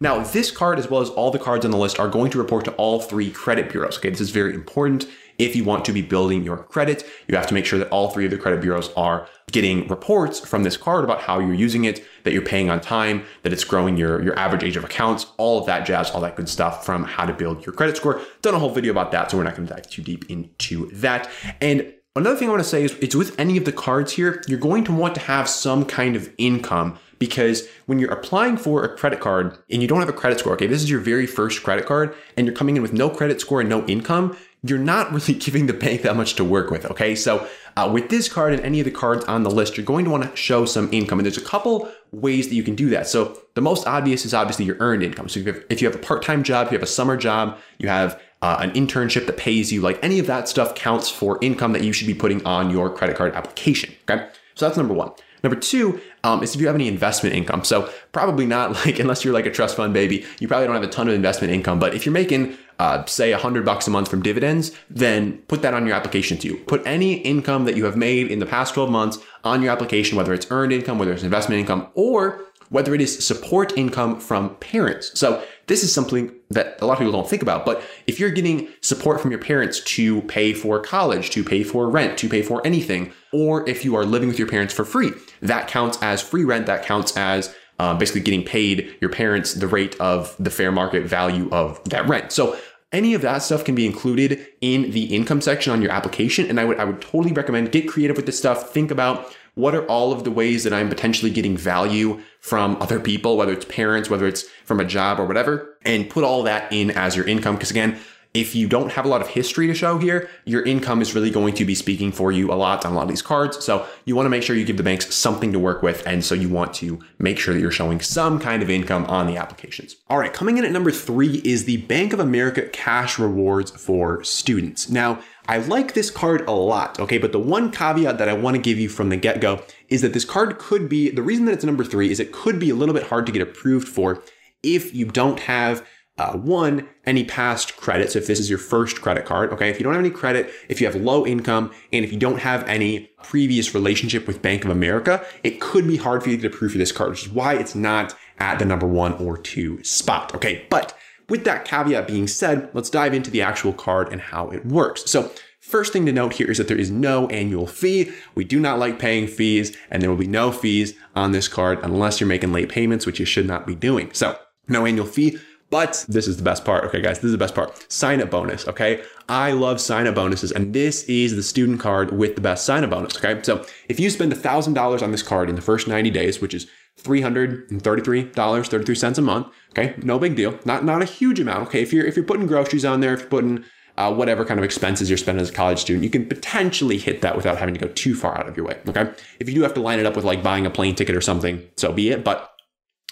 Now, 0.03 0.21
this 0.21 0.51
card, 0.51 0.79
as 0.79 0.89
well 0.89 1.03
as 1.03 1.11
all 1.11 1.31
the 1.31 1.39
cards 1.39 1.67
on 1.67 1.71
the 1.71 1.77
list, 1.77 2.01
are 2.01 2.09
going 2.09 2.31
to 2.31 2.39
report 2.39 2.65
to 2.65 2.73
all 2.73 3.01
three 3.01 3.31
credit 3.31 3.71
bureaus. 3.71 3.99
Okay, 3.99 4.09
this 4.09 4.21
is 4.21 4.31
very 4.31 4.55
important. 4.55 5.07
If 5.37 5.55
you 5.55 5.63
want 5.63 5.85
to 5.87 5.93
be 5.93 6.01
building 6.01 6.43
your 6.43 6.57
credit, 6.57 7.05
you 7.29 7.37
have 7.37 7.47
to 7.49 7.55
make 7.55 7.67
sure 7.67 7.79
that 7.79 7.89
all 7.91 8.09
three 8.09 8.25
of 8.25 8.31
the 8.31 8.39
credit 8.39 8.63
bureaus 8.63 8.91
are 8.97 9.29
getting 9.53 9.87
reports 9.89 10.41
from 10.41 10.63
this 10.63 10.79
card 10.79 11.05
about 11.05 11.21
how 11.21 11.39
you're 11.39 11.53
using 11.53 11.85
it, 11.85 12.03
that 12.25 12.33
you're 12.33 12.41
paying 12.41 12.71
on 12.71 12.81
time, 12.81 13.25
that 13.43 13.53
it's 13.53 13.65
growing 13.65 13.99
your, 13.99 14.23
your 14.23 14.39
average 14.39 14.63
age 14.63 14.77
of 14.77 14.85
accounts, 14.85 15.27
all 15.37 15.59
of 15.61 15.67
that 15.67 15.85
jazz, 15.85 16.11
all 16.11 16.21
that 16.23 16.37
good 16.37 16.49
stuff 16.49 16.85
from 16.85 17.05
how 17.05 17.27
to 17.27 17.35
build 17.35 17.65
your 17.67 17.75
credit 17.75 17.97
score. 17.97 18.23
Done 18.41 18.55
a 18.55 18.59
whole 18.59 18.71
video 18.71 18.93
about 18.93 19.13
that, 19.13 19.31
so 19.31 19.37
we're 19.37 19.45
not 19.45 19.55
going 19.55 19.69
to 19.69 19.75
dive 19.75 19.89
too 19.91 20.03
deep 20.03 20.31
into 20.31 20.91
that. 20.93 21.31
And 21.61 21.93
Another 22.17 22.35
thing 22.35 22.49
I 22.49 22.51
want 22.51 22.63
to 22.65 22.69
say 22.69 22.83
is 22.83 22.99
it's 23.01 23.15
with 23.15 23.39
any 23.39 23.57
of 23.57 23.65
the 23.65 23.73
cards 23.73 24.11
here, 24.11 24.43
you're 24.49 24.59
going 24.59 24.83
to 24.83 24.93
want 24.93 25.15
to 25.15 25.21
have 25.21 25.49
some 25.49 25.85
kind 25.85 26.17
of 26.17 26.29
income 26.39 26.99
because 27.21 27.69
when 27.87 28.01
you're 28.01 28.11
applying 28.11 28.57
for 28.57 28.83
a 28.83 28.97
credit 28.97 29.21
card 29.21 29.57
and 29.71 29.81
you 29.81 29.87
don't 29.87 30.01
have 30.01 30.09
a 30.09 30.13
credit 30.13 30.41
score, 30.41 30.55
okay, 30.55 30.67
this 30.67 30.83
is 30.83 30.91
your 30.91 31.01
very 31.01 31.27
first 31.27 31.63
credit 31.63 31.87
card 31.87 32.13
and 32.37 32.47
you're 32.47 32.57
coming 32.57 32.75
in 32.75 32.83
with 32.83 32.93
no 32.93 33.09
credit 33.09 33.41
score 33.41 33.61
and 33.61 33.71
no 33.71 33.87
income, 33.87 34.37
you're 34.65 34.79
not 34.79 35.13
really 35.13 35.35
giving 35.35 35.67
the 35.67 35.73
bank 35.73 36.03
that 36.03 36.17
much 36.17 36.35
to 36.35 36.45
work 36.45 36.71
with, 36.71 36.87
okay? 36.87 37.15
So 37.15 37.47
uh, 37.77 37.89
with 37.93 38.09
this 38.09 38.29
card 38.29 38.55
and 38.55 38.63
any 38.63 38.81
of 38.81 38.87
the 38.87 38.91
cards 38.91 39.25
on 39.27 39.43
the 39.43 39.51
list, 39.51 39.77
you're 39.77 39.87
going 39.87 40.07
to 40.07 40.11
want 40.11 40.25
to 40.25 40.35
show 40.35 40.65
some 40.65 40.89
income. 40.93 41.19
And 41.19 41.27
there's 41.27 41.39
a 41.39 41.43
couple 41.43 41.93
ways 42.11 42.49
that 42.49 42.55
you 42.55 42.63
can 42.63 42.75
do 42.75 42.89
that. 42.91 43.07
So 43.07 43.39
the 43.55 43.61
most 43.61 43.87
obvious 43.87 44.25
is 44.25 44.35
obviously 44.35 44.65
your 44.65 44.77
earned 44.81 45.03
income. 45.03 45.29
So 45.29 45.41
if 45.41 45.47
you 45.47 45.53
have, 45.53 45.65
if 45.69 45.83
you 45.83 45.89
have 45.89 45.95
a 45.95 46.03
part-time 46.03 46.43
job, 46.43 46.69
you 46.69 46.73
have 46.73 46.83
a 46.83 46.87
summer 46.87 47.17
job, 47.19 47.59
you 47.79 47.89
have 47.89 48.21
uh, 48.41 48.57
an 48.61 48.71
internship 48.71 49.27
that 49.27 49.37
pays 49.37 49.71
you, 49.71 49.83
like 49.83 49.99
any 50.03 50.19
of 50.19 50.27
that 50.27 50.49
stuff 50.49 50.75
counts 50.75 51.11
for 51.11 51.39
income 51.43 51.73
that 51.73 51.85
you 51.85 51.93
should 51.93 52.07
be 52.07 52.15
putting 52.15 52.45
on 52.47 52.71
your 52.71 52.89
credit 52.89 53.17
card 53.17 53.35
application, 53.35 53.95
okay? 54.09 54.27
So 54.55 54.67
that's 54.67 54.79
number 54.79 54.95
one. 54.95 55.13
Number 55.43 55.59
two 55.59 56.01
um, 56.25 56.43
is 56.43 56.55
if 56.55 56.61
you 56.61 56.67
have 56.67 56.77
any 56.77 56.89
investment 56.89 57.35
income. 57.35 57.65
So 57.65 57.91
probably 58.13 58.47
not 58.47 58.73
like 58.87 58.99
unless 58.99 59.25
you're 59.25 59.35
like 59.35 59.47
a 59.47 59.51
trust 59.51 59.77
fund 59.77 59.95
baby, 59.95 60.25
you 60.39 60.49
probably 60.49 60.67
don't 60.67 60.77
have 60.77 60.85
a 60.85 60.89
ton 60.89 61.09
of 61.09 61.15
investment 61.15 61.53
income. 61.53 61.79
But 61.79 61.95
if 61.95 62.05
you're 62.07 62.13
making 62.13 62.57
uh, 62.79 63.05
say 63.05 63.31
a 63.33 63.37
hundred 63.37 63.63
bucks 63.63 63.87
a 63.87 63.91
month 63.91 64.09
from 64.09 64.23
dividends, 64.23 64.73
then 64.89 65.37
put 65.49 65.61
that 65.61 65.75
on 65.75 65.87
your 65.87 65.95
application 65.95 66.39
too. 66.39 66.57
Put 66.67 66.83
any 66.87 67.15
income 67.15 67.67
that 67.67 67.77
you 67.77 67.85
have 67.85 67.97
made 67.97 68.29
in 68.29 68.39
the 68.39 68.47
past 68.47 68.73
12 68.73 68.91
months 68.91 69.19
on 69.45 69.61
your 69.61 69.71
application, 69.71 70.17
whether 70.17 70.33
it's 70.33 70.47
earned 70.51 70.73
income, 70.73 70.99
whether 70.99 71.13
it's 71.13 71.23
investment 71.23 71.61
income, 71.61 71.89
or 71.95 72.41
whether 72.71 72.95
it 72.95 73.03
is 73.03 73.25
support 73.25 73.77
income 73.77 74.19
from 74.19 74.55
parents. 74.57 75.19
So 75.19 75.45
this 75.71 75.85
is 75.85 75.95
something 75.95 76.35
that 76.51 76.77
a 76.83 76.85
lot 76.85 76.95
of 76.95 76.99
people 76.99 77.13
don't 77.13 77.31
think 77.31 77.43
about. 77.43 77.65
But 77.65 77.81
if 78.09 78.19
you're 78.19 78.31
getting 78.31 78.69
support 78.81 79.21
from 79.21 79.31
your 79.31 79.39
parents 79.39 79.79
to 79.85 80.21
pay 80.23 80.53
for 80.53 80.81
college, 80.81 81.31
to 81.31 81.45
pay 81.45 81.63
for 81.63 81.89
rent, 81.89 82.19
to 82.19 82.29
pay 82.29 82.43
for 82.43 82.61
anything, 82.67 83.13
or 83.33 83.67
if 83.69 83.85
you 83.85 83.95
are 83.95 84.05
living 84.05 84.29
with 84.29 84.37
your 84.37 84.49
parents 84.49 84.75
for 84.75 84.85
free, 84.85 85.13
that 85.43 85.69
counts 85.69 85.97
as 86.03 86.21
free 86.21 86.45
rent. 86.45 86.67
That 86.67 86.85
counts 86.85 87.17
as 87.17 87.55
um, 87.79 87.99
basically 87.99 88.23
getting 88.23 88.43
paid 88.43 88.97
your 89.01 89.11
parents 89.11 89.55
the 89.55 89.69
rate 89.69 89.95
of 90.01 90.35
the 90.41 90.51
fair 90.51 90.73
market 90.73 91.05
value 91.05 91.49
of 91.53 91.83
that 91.85 92.09
rent. 92.09 92.33
So 92.33 92.59
any 92.91 93.15
of 93.15 93.23
that 93.23 93.39
stuff 93.39 93.65
can 93.65 93.77
be 93.77 93.87
included 93.87 94.45
in 94.61 94.91
the 94.91 95.15
income 95.15 95.41
section 95.41 95.73
on 95.73 95.81
your 95.81 95.93
application. 95.93 96.51
And 96.51 96.59
I 96.59 96.65
would, 96.65 96.81
I 96.81 96.85
would 96.85 97.01
totally 97.01 97.33
recommend 97.33 97.71
get 97.71 97.89
creative 97.89 98.17
with 98.17 98.27
this 98.27 98.37
stuff. 98.37 98.71
Think 98.71 98.91
about 98.91 99.33
what 99.55 99.75
are 99.75 99.85
all 99.87 100.13
of 100.13 100.25
the 100.25 100.31
ways 100.31 100.65
that 100.65 100.73
I'm 100.73 100.89
potentially 100.89 101.31
getting 101.31 101.57
value 101.57 102.21
from 102.41 102.77
other 102.81 103.01
people, 103.01 103.37
whether 103.37 103.53
it's 103.53 103.65
parents, 103.67 104.09
whether 104.09 104.27
it's 104.27 104.45
from 104.65 104.81
a 104.81 104.85
job 104.85 105.19
or 105.21 105.27
whatever, 105.27 105.77
and 105.83 106.09
put 106.09 106.25
all 106.25 106.43
that 106.45 106.73
in 106.73 106.91
as 106.91 107.17
your 107.17 107.27
income. 107.27 107.57
Because 107.57 107.71
again, 107.71 107.99
if 108.33 108.55
you 108.55 108.69
don't 108.69 108.93
have 108.93 109.05
a 109.05 109.09
lot 109.09 109.21
of 109.21 109.29
history 109.29 109.67
to 109.67 109.75
show 109.75 109.99
here, 109.99 110.29
your 110.45 110.63
income 110.63 111.03
is 111.03 111.15
really 111.17 111.31
going 111.31 111.53
to 111.55 111.65
be 111.65 111.75
speaking 111.75 112.13
for 112.13 112.31
you 112.31 112.53
a 112.53 112.55
lot 112.55 112.85
on 112.85 112.93
a 112.93 112.95
lot 112.95 113.03
of 113.03 113.09
these 113.09 113.23
cards. 113.23 113.65
So 113.65 113.87
you 114.05 114.15
want 114.15 114.27
to 114.27 114.31
make 114.31 114.45
sure 114.45 114.55
you 114.55 114.65
give 114.65 114.77
the 114.77 114.85
banks 114.85 115.13
something 115.13 115.53
to 115.53 115.59
work 115.59 115.83
with. 115.83 116.07
And 116.07 116.25
so 116.25 116.37
you 116.37 116.49
want 116.49 116.73
to 116.75 117.01
make 117.19 117.41
sure 117.41 117.53
that 117.53 117.61
you're 117.61 117.73
showing 117.73 118.01
some 118.01 118.39
kind 118.39 118.63
of 118.63 118.71
income 118.71 119.05
on 119.07 119.27
the 119.27 119.37
applications. 119.37 119.97
All 120.09 120.19
right, 120.19 120.33
coming 120.33 120.59
in 120.59 120.65
at 120.65 120.71
number 120.71 120.93
three 120.93 121.43
is 121.45 121.65
the 121.65 121.79
Bank 121.79 122.13
of 122.13 122.21
America 122.21 122.69
cash 122.69 123.19
rewards 123.19 123.73
for 123.73 124.23
students. 124.23 124.89
Now, 124.89 125.21
I 125.49 125.59
like 125.59 125.95
this 125.95 126.13
card 126.13 126.47
a 126.47 126.53
lot, 126.53 127.01
okay? 127.01 127.19
But 127.19 127.33
the 127.33 127.41
one 127.41 127.73
caveat 127.73 128.19
that 128.19 128.29
I 128.29 128.35
want 128.35 128.55
to 128.55 128.63
give 128.63 128.79
you 128.79 128.89
from 128.89 129.09
the 129.09 129.17
get 129.17 129.41
go 129.41 129.65
is 129.89 130.03
that 130.03 130.13
this 130.13 130.25
card 130.25 130.59
could 130.59 130.89
be 130.89 131.11
the 131.11 131.23
reason 131.23 131.47
that 131.47 131.53
it's 131.53 131.65
number 131.65 131.83
three 131.83 132.13
is 132.13 132.21
it 132.21 132.31
could 132.31 132.61
be 132.61 132.71
a 132.71 132.77
little 132.77 132.95
bit 132.95 133.09
hard 133.09 133.27
to 133.27 133.33
get 133.33 133.43
approved 133.43 133.89
for 133.89 134.23
if 134.63 134.95
you 134.95 135.07
don't 135.07 135.41
have 135.41 135.85
uh, 136.21 136.37
one, 136.37 136.87
any 137.07 137.25
past 137.25 137.79
credits, 137.79 138.15
if 138.15 138.27
this 138.27 138.39
is 138.39 138.51
your 138.51 138.59
first 138.59 139.01
credit 139.01 139.25
card, 139.25 139.51
okay? 139.55 139.71
If 139.71 139.81
you 139.81 139.85
don't 139.85 139.95
have 139.95 140.05
any 140.05 140.11
credit, 140.11 140.51
if 140.69 140.79
you 140.79 140.87
have 140.87 140.95
low 140.97 141.27
income, 141.27 141.73
and 141.95 142.05
if 142.05 142.13
you 142.13 142.19
don't 142.19 142.41
have 142.41 142.63
any 142.69 143.11
previous 143.23 143.75
relationship 143.75 144.27
with 144.27 144.43
Bank 144.43 144.67
of 144.67 144.71
America, 144.71 145.25
it 145.43 145.63
could 145.63 145.89
be 145.89 145.97
hard 145.97 146.23
for 146.23 146.29
you 146.29 146.37
to 146.37 146.43
get 146.43 146.55
approved 146.55 146.73
for 146.73 146.79
this 146.79 146.93
card, 146.93 147.09
which 147.11 147.23
is 147.23 147.33
why 147.33 147.55
it's 147.55 147.75
not 147.75 148.15
at 148.39 148.59
the 148.59 148.67
number 148.67 148.87
one 148.87 149.15
or 149.15 149.39
two 149.39 149.83
spot, 149.83 150.35
okay? 150.35 150.67
But 150.69 150.95
with 151.31 151.45
that 151.45 151.65
caveat 151.65 152.07
being 152.07 152.27
said, 152.27 152.69
let's 152.75 152.91
dive 152.91 153.15
into 153.15 153.31
the 153.31 153.41
actual 153.41 153.73
card 153.73 154.13
and 154.13 154.21
how 154.21 154.51
it 154.51 154.67
works. 154.67 155.11
So 155.11 155.33
First 155.63 155.93
thing 155.93 156.05
to 156.07 156.13
note 156.13 156.33
here 156.33 156.51
is 156.51 156.59
that 156.59 156.69
there 156.69 156.81
is 156.81 156.91
no 156.91 157.29
annual 157.29 157.67
fee. 157.67 158.11
We 158.35 158.45
do 158.45 158.59
not 158.59 158.79
like 158.79 158.99
paying 158.99 159.29
fees, 159.29 159.77
and 159.91 160.03
there 160.03 160.11
will 160.11 160.17
be 160.17 160.27
no 160.27 160.51
fees 160.51 160.95
on 161.15 161.31
this 161.31 161.49
card 161.49 161.79
unless 161.83 162.19
you're 162.19 162.27
making 162.27 162.51
late 162.51 162.71
payments, 162.71 163.07
which 163.07 163.21
you 163.21 163.27
should 163.27 163.47
not 163.47 163.67
be 163.67 163.75
doing. 163.77 164.11
So, 164.13 164.37
no 164.67 164.87
annual 164.87 165.07
fee. 165.07 165.39
But 165.71 166.05
this 166.09 166.27
is 166.27 166.37
the 166.37 166.43
best 166.43 166.65
part. 166.65 166.85
Okay, 166.87 167.01
guys, 167.01 167.19
this 167.19 167.27
is 167.27 167.33
the 167.33 167.39
best 167.39 167.55
part. 167.55 167.87
Sign 167.91 168.21
up 168.21 168.31
bonus. 168.31 168.67
Okay. 168.67 169.05
I 169.29 169.53
love 169.53 169.81
sign 169.81 170.09
up 170.09 170.17
bonuses, 170.17 170.51
and 170.51 170.75
this 170.75 171.05
is 171.05 171.37
the 171.37 171.45
student 171.45 171.79
card 171.79 172.11
with 172.11 172.35
the 172.35 172.41
best 172.41 172.67
sign 172.67 172.83
up 172.83 172.91
bonus. 172.91 173.17
Okay. 173.17 173.41
So 173.43 173.65
if 173.89 174.01
you 174.01 174.11
spend 174.11 174.33
$1,000 174.33 175.03
on 175.03 175.13
this 175.13 175.23
card 175.23 175.49
in 175.49 175.55
the 175.55 175.63
first 175.63 175.87
90 175.87 176.11
days, 176.11 176.41
which 176.41 176.55
is 176.55 176.67
$333.33 177.03 179.19
a 179.19 179.23
month, 179.23 179.47
okay, 179.71 179.95
no 180.03 180.19
big 180.19 180.35
deal. 180.35 180.59
Not, 180.65 180.85
not 180.85 181.03
a 181.03 181.07
huge 181.07 181.39
amount. 181.39 181.69
Okay. 181.69 181.83
If 181.83 181.93
you're, 181.93 182.05
if 182.05 182.17
you're 182.17 182.25
putting 182.25 182.49
groceries 182.49 182.85
on 182.85 182.99
there, 182.99 183.15
if 183.15 183.21
you're 183.21 183.29
putting 183.29 183.65
uh, 183.97 184.13
whatever 184.13 184.45
kind 184.45 184.59
of 184.59 184.65
expenses 184.65 185.09
you're 185.09 185.19
spending 185.19 185.43
as 185.43 185.51
a 185.51 185.53
college 185.53 185.79
student, 185.79 186.03
you 186.03 186.11
can 186.11 186.27
potentially 186.27 186.99
hit 186.99 187.23
that 187.23 187.37
without 187.37 187.59
having 187.59 187.75
to 187.75 187.81
go 187.81 187.87
too 187.93 188.17
far 188.17 188.37
out 188.37 188.49
of 188.49 188.57
your 188.57 188.67
way. 188.67 188.77
Okay. 188.89 189.09
If 189.39 189.49
you 189.49 189.55
do 189.55 189.63
have 189.63 189.75
to 189.75 189.81
line 189.81 190.01
it 190.01 190.07
up 190.07 190.17
with 190.17 190.25
like 190.25 190.43
buying 190.43 190.67
a 190.67 190.71
plane 190.71 190.97
ticket 190.97 191.15
or 191.15 191.21
something, 191.21 191.63
so 191.77 191.93
be 191.93 192.11
it. 192.11 192.25
But 192.25 192.51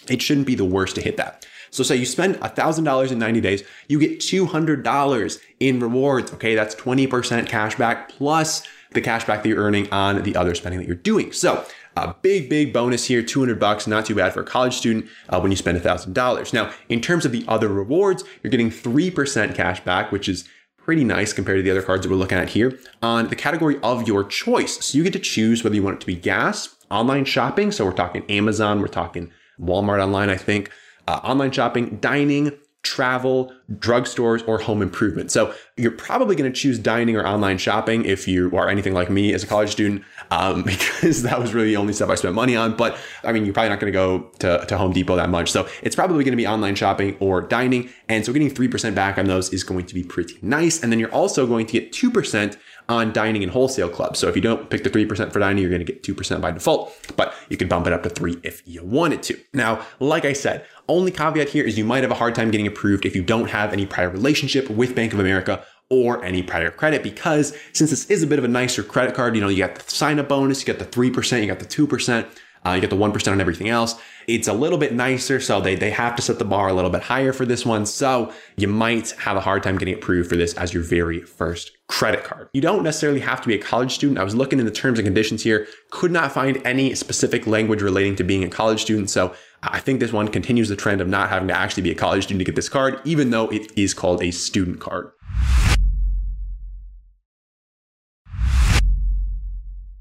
it 0.09 0.21
shouldn't 0.23 0.49
be 0.49 0.57
the 0.57 0.65
worst 0.65 0.97
to 0.97 1.03
hit 1.03 1.17
that. 1.19 1.47
So 1.71 1.83
say 1.83 1.97
you 1.97 2.07
spend 2.07 2.37
$1,000 2.37 3.13
in 3.13 3.19
90 3.19 3.41
days, 3.41 3.63
you 3.89 3.99
get 3.99 4.21
$200 4.21 5.41
in 5.61 5.81
rewards. 5.81 6.33
Okay. 6.33 6.55
That's 6.55 6.75
20% 6.75 7.47
cash 7.47 7.77
back 7.77 8.09
plus 8.09 8.63
the 8.93 9.01
cash 9.01 9.25
back 9.27 9.43
that 9.43 9.49
you're 9.49 9.63
earning 9.63 9.91
on 9.93 10.23
the 10.23 10.35
other 10.35 10.55
spending 10.55 10.81
that 10.81 10.87
you're 10.87 10.97
doing. 10.97 11.33
So 11.33 11.65
a 11.97 12.15
big, 12.23 12.49
big 12.49 12.73
bonus 12.73 13.07
here, 13.07 13.23
200 13.23 13.59
bucks, 13.59 13.87
not 13.87 14.07
too 14.07 14.15
bad 14.15 14.33
for 14.33 14.41
a 14.41 14.45
college 14.45 14.75
student 14.75 15.07
uh, 15.29 15.41
when 15.41 15.51
you 15.51 15.57
spend 15.57 15.79
$1,000. 15.79 16.53
Now, 16.53 16.73
in 16.89 17.01
terms 17.01 17.25
of 17.25 17.33
the 17.33 17.45
other 17.49 17.69
rewards, 17.69 18.25
you're 18.43 18.51
getting 18.51 18.71
3% 18.71 19.55
cash 19.55 19.81
back, 19.81 20.13
which 20.13 20.29
is 20.29 20.49
pretty 20.77 21.05
nice 21.05 21.33
compared 21.33 21.59
to 21.59 21.63
the 21.63 21.71
other 21.71 21.83
cards 21.83 22.03
that 22.03 22.11
we're 22.11 22.17
looking 22.17 22.39
at 22.39 22.51
here 22.51 22.79
on 23.03 23.29
the 23.29 23.37
category 23.37 23.79
of 23.83 24.09
your 24.09 24.25
choice. 24.25 24.83
So 24.85 24.97
you 24.97 25.05
get 25.05 25.13
to 25.13 25.19
choose 25.19 25.63
whether 25.63 25.77
you 25.77 25.83
want 25.83 25.97
it 25.97 26.01
to 26.01 26.07
be 26.07 26.17
gas, 26.17 26.77
online 26.91 27.27
shopping. 27.27 27.73
So 27.73 27.85
we're 27.85 27.93
talking 27.93 28.25
Amazon, 28.31 28.81
we're 28.81 28.87
talking 28.87 29.31
Walmart 29.61 30.03
online, 30.03 30.31
I 30.31 30.37
think, 30.37 30.71
uh, 31.09 31.21
online 31.25 31.51
shopping, 31.51 31.97
dining, 32.01 32.53
travel, 32.83 33.51
drugstores, 33.73 34.47
or 34.47 34.59
home 34.59 34.83
improvement. 34.83 35.31
So 35.31 35.55
you're 35.77 35.91
probably 35.91 36.37
going 36.37 36.53
to 36.53 36.57
choose 36.57 36.79
dining 36.79 37.17
or 37.17 37.27
online 37.27 37.57
shopping 37.57 38.05
if 38.05 38.29
you 38.29 38.55
are 38.55 38.69
anything 38.69 38.93
like 38.93 39.09
me 39.09 39.33
as 39.33 39.43
a 39.43 39.47
college 39.47 39.71
student, 39.71 40.05
um, 40.31 40.63
because 40.65 41.23
that 41.23 41.39
was 41.39 41.55
really 41.55 41.69
the 41.69 41.77
only 41.77 41.93
stuff 41.93 42.11
I 42.11 42.15
spent 42.15 42.35
money 42.35 42.57
on. 42.57 42.77
But 42.77 42.97
I 43.25 43.33
mean, 43.33 43.45
you're 43.45 43.55
probably 43.55 43.71
not 43.71 43.81
going 43.81 43.93
to 43.93 43.97
go 43.97 44.31
to, 44.39 44.65
to 44.67 44.79
Home 44.79 44.93
Depot 44.93 45.17
that 45.17 45.31
much. 45.31 45.51
So 45.51 45.69
it's 45.83 45.97
probably 45.97 46.25
going 46.25 46.33
to 46.33 46.37
be 46.37 46.47
online 46.47 46.75
shopping 46.75 47.17
or 47.21 47.41
dining. 47.41 47.91
And 48.09 48.25
so 48.25 48.33
getting 48.33 48.51
3% 48.51 48.95
back 48.95 49.19
on 49.19 49.27
those 49.27 49.53
is 49.53 49.63
going 49.63 49.87
to 49.87 49.95
be 49.95 50.03
pretty 50.05 50.39
nice. 50.43 50.83
And 50.83 50.93
then 50.93 50.99
you're 50.99 51.13
also 51.13 51.47
going 51.47 51.67
to 51.67 51.73
get 51.73 51.93
2% 51.93 52.57
on 52.89 53.13
dining 53.13 53.43
and 53.43 53.53
wholesale 53.53 53.89
clubs. 53.89 54.19
So 54.19 54.29
if 54.29 54.37
you 54.37 54.41
don't 54.41 54.71
pick 54.71 54.83
the 54.83 54.91
3% 54.91 55.33
for 55.33 55.39
dining, 55.39 55.63
you're 55.63 55.71
going 55.71 55.85
to 55.85 55.93
get 55.93 56.03
2% 56.03 56.41
by 56.41 56.51
default, 56.51 56.95
but 57.17 57.35
you 57.51 57.57
can 57.57 57.69
bump 57.69 57.87
it 57.87 57.93
up 57.93 58.03
to 58.05 58.09
3 58.09 58.39
if 58.43 58.67
you 58.67 58.83
wanted 58.83 59.23
to. 59.25 59.39
Now, 59.53 59.85
like 60.01 60.25
I 60.25 60.33
said, 60.33 60.65
only 60.89 61.11
caveat 61.11 61.51
here 61.51 61.65
is 61.65 61.77
you 61.77 61.85
might 61.85 62.03
have 62.03 62.11
a 62.11 62.15
hard 62.15 62.35
time 62.35 62.51
getting 62.51 62.67
approved 62.67 63.05
if 63.05 63.15
you 63.15 63.23
don't 63.23 63.51
have 63.51 63.75
any 63.75 63.85
prior 63.85 64.09
relationship 64.09 64.71
with 64.71 64.95
Bank 64.95 65.13
of 65.13 65.21
America 65.21 65.65
or 65.91 66.23
any 66.25 66.43
prior 66.43 66.71
credit 66.71 67.03
because 67.03 67.57
since 67.73 67.91
this 67.91 68.07
is 68.11 68.23
a 68.23 68.27
bit 68.27 68.39
of 68.39 68.45
a 68.45 68.49
nicer 68.49 68.83
credit 68.83 69.15
card, 69.15 69.35
you 69.35 69.41
know, 69.41 69.49
you 69.49 69.59
got 69.59 69.75
the 69.75 69.91
sign 69.91 70.19
up 70.19 70.29
bonus, 70.29 70.61
you 70.61 70.73
got 70.73 70.79
the 70.79 70.85
3%, 70.85 71.41
you 71.41 71.47
got 71.47 71.59
the 71.59 71.65
2%. 71.65 72.27
Uh, 72.67 72.73
you 72.73 72.81
get 72.81 72.91
the 72.91 72.97
1% 72.97 73.33
on 73.33 73.41
everything 73.41 73.69
else. 73.69 73.95
It's 74.27 74.49
a 74.49 74.53
little 74.53 74.79
bit 74.79 74.93
nicer, 74.93 75.41
so 75.41 75.61
they, 75.61 75.75
they 75.75 75.91
have 75.91 76.17
to 76.17 76.23
set 76.23 76.39
the 76.39 76.45
bar 76.45 76.69
a 76.69 76.75
little 76.75 76.91
bit 76.91 77.03
higher 77.03 77.33
for 77.33 77.47
this 77.47 77.65
one. 77.65 77.87
So 77.87 78.33
you 78.57 78.69
might 78.69 79.11
have 79.13 79.37
a 79.37 79.41
hard 79.41 79.63
time 79.63 79.79
getting 79.79 79.95
approved 79.95 80.29
for 80.29 80.37
this 80.37 80.55
as 80.55 80.75
your 80.75 80.83
very 80.83 81.21
first 81.21 81.71
credit 81.87 82.25
card. 82.25 82.49
You 82.53 82.61
don't 82.61 82.83
necessarily 82.83 83.21
have 83.21 83.41
to 83.41 83.49
be 83.49 83.55
a 83.55 83.59
college 83.59 83.95
student. 83.95 84.19
I 84.19 84.25
was 84.25 84.35
looking 84.35 84.59
in 84.59 84.67
the 84.67 84.73
terms 84.73 84.99
and 84.99 85.07
conditions 85.07 85.43
here, 85.43 85.67
could 85.91 86.11
not 86.11 86.33
find 86.33 86.61
any 86.67 86.95
specific 86.95 87.47
language 87.47 87.81
relating 87.81 88.17
to 88.17 88.25
being 88.25 88.45
a 88.45 88.51
college 88.51 88.83
student. 88.83 89.09
So 89.09 89.35
I 89.63 89.81
think 89.81 90.01
this 90.01 90.13
one 90.13 90.29
continues 90.29 90.69
the 90.69 90.77
trend 90.77 91.01
of 91.01 91.09
not 91.09 91.31
having 91.31 91.49
to 91.49 91.57
actually 91.57 91.85
be 91.85 91.91
a 91.91 91.95
college 91.95 92.25
student 92.25 92.41
to 92.41 92.45
get 92.45 92.57
this 92.57 92.69
card, 92.69 93.01
even 93.05 93.31
though 93.31 93.49
it 93.49 93.79
is 93.79 93.95
called 93.95 94.23
a 94.23 94.31
student 94.31 94.81
card. 94.81 95.13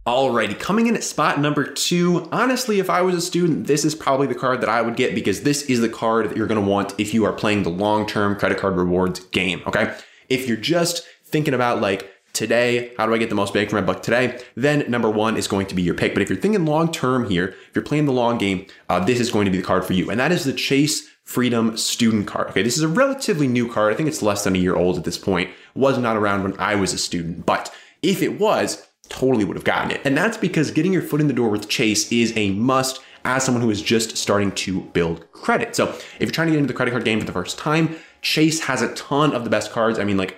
Alrighty, 0.07 0.57
coming 0.57 0.87
in 0.87 0.95
at 0.95 1.03
spot 1.03 1.37
number 1.37 1.65
two. 1.65 2.29
Honestly, 2.31 2.79
if 2.79 2.89
I 2.89 3.01
was 3.01 3.13
a 3.13 3.19
student, 3.19 3.67
this 3.67 3.83
is 3.83 3.93
probably 3.93 4.25
the 4.25 4.35
card 4.35 4.61
that 4.61 4.69
I 4.69 4.81
would 4.81 4.95
get 4.95 5.13
because 5.13 5.41
this 5.41 5.63
is 5.63 5.81
the 5.81 5.89
card 5.89 6.29
that 6.29 6.37
you're 6.37 6.47
gonna 6.47 6.61
want 6.61 6.97
if 6.97 7.13
you 7.13 7.25
are 7.25 7.33
playing 7.33 7.63
the 7.63 7.69
long-term 7.69 8.37
credit 8.37 8.57
card 8.57 8.77
rewards 8.77 9.19
game, 9.19 9.61
okay? 9.67 9.93
If 10.29 10.47
you're 10.47 10.55
just 10.55 11.05
thinking 11.25 11.53
about 11.53 11.81
like, 11.81 12.09
today, 12.31 12.93
how 12.97 13.05
do 13.05 13.13
I 13.13 13.17
get 13.17 13.27
the 13.27 13.35
most 13.35 13.53
bang 13.53 13.67
for 13.67 13.75
my 13.75 13.81
buck 13.81 14.01
today? 14.01 14.39
Then 14.55 14.89
number 14.89 15.09
one 15.09 15.35
is 15.35 15.45
going 15.45 15.67
to 15.67 15.75
be 15.75 15.81
your 15.81 15.93
pick. 15.93 16.13
But 16.13 16.23
if 16.23 16.29
you're 16.29 16.39
thinking 16.39 16.65
long 16.65 16.89
term 16.89 17.29
here, 17.29 17.47
if 17.67 17.75
you're 17.75 17.83
playing 17.83 18.05
the 18.05 18.13
long 18.13 18.37
game, 18.37 18.65
uh, 18.87 19.03
this 19.03 19.19
is 19.19 19.29
going 19.29 19.43
to 19.43 19.51
be 19.51 19.57
the 19.57 19.63
card 19.63 19.83
for 19.83 19.91
you. 19.91 20.09
And 20.09 20.17
that 20.21 20.31
is 20.31 20.45
the 20.45 20.53
Chase 20.53 21.05
Freedom 21.25 21.75
Student 21.75 22.27
Card. 22.27 22.51
Okay, 22.51 22.61
this 22.61 22.77
is 22.77 22.83
a 22.83 22.87
relatively 22.87 23.49
new 23.49 23.69
card. 23.69 23.91
I 23.91 23.97
think 23.97 24.07
it's 24.07 24.21
less 24.21 24.45
than 24.45 24.55
a 24.55 24.59
year 24.59 24.77
old 24.77 24.97
at 24.97 25.03
this 25.03 25.17
point. 25.17 25.49
Was 25.75 25.97
not 25.97 26.15
around 26.15 26.43
when 26.43 26.57
I 26.59 26.75
was 26.75 26.93
a 26.93 26.97
student, 26.97 27.45
but 27.45 27.73
if 28.01 28.21
it 28.21 28.39
was, 28.39 28.86
totally 29.07 29.45
would 29.45 29.57
have 29.57 29.63
gotten 29.63 29.91
it. 29.91 30.01
And 30.05 30.15
that's 30.15 30.37
because 30.37 30.71
getting 30.71 30.93
your 30.93 31.01
foot 31.01 31.21
in 31.21 31.27
the 31.27 31.33
door 31.33 31.49
with 31.49 31.67
Chase 31.67 32.11
is 32.11 32.35
a 32.35 32.51
must 32.51 33.01
as 33.25 33.43
someone 33.43 33.61
who 33.61 33.69
is 33.69 33.81
just 33.81 34.17
starting 34.17 34.51
to 34.53 34.81
build 34.81 35.31
credit. 35.31 35.75
So 35.75 35.89
if 35.89 36.21
you're 36.21 36.31
trying 36.31 36.47
to 36.47 36.51
get 36.51 36.59
into 36.59 36.67
the 36.67 36.73
credit 36.73 36.91
card 36.91 37.03
game 37.03 37.19
for 37.19 37.25
the 37.25 37.33
first 37.33 37.57
time, 37.57 37.95
Chase 38.21 38.61
has 38.61 38.81
a 38.81 38.93
ton 38.95 39.33
of 39.33 39.43
the 39.43 39.49
best 39.49 39.71
cards. 39.71 39.99
I 39.99 40.03
mean, 40.03 40.17
like, 40.17 40.37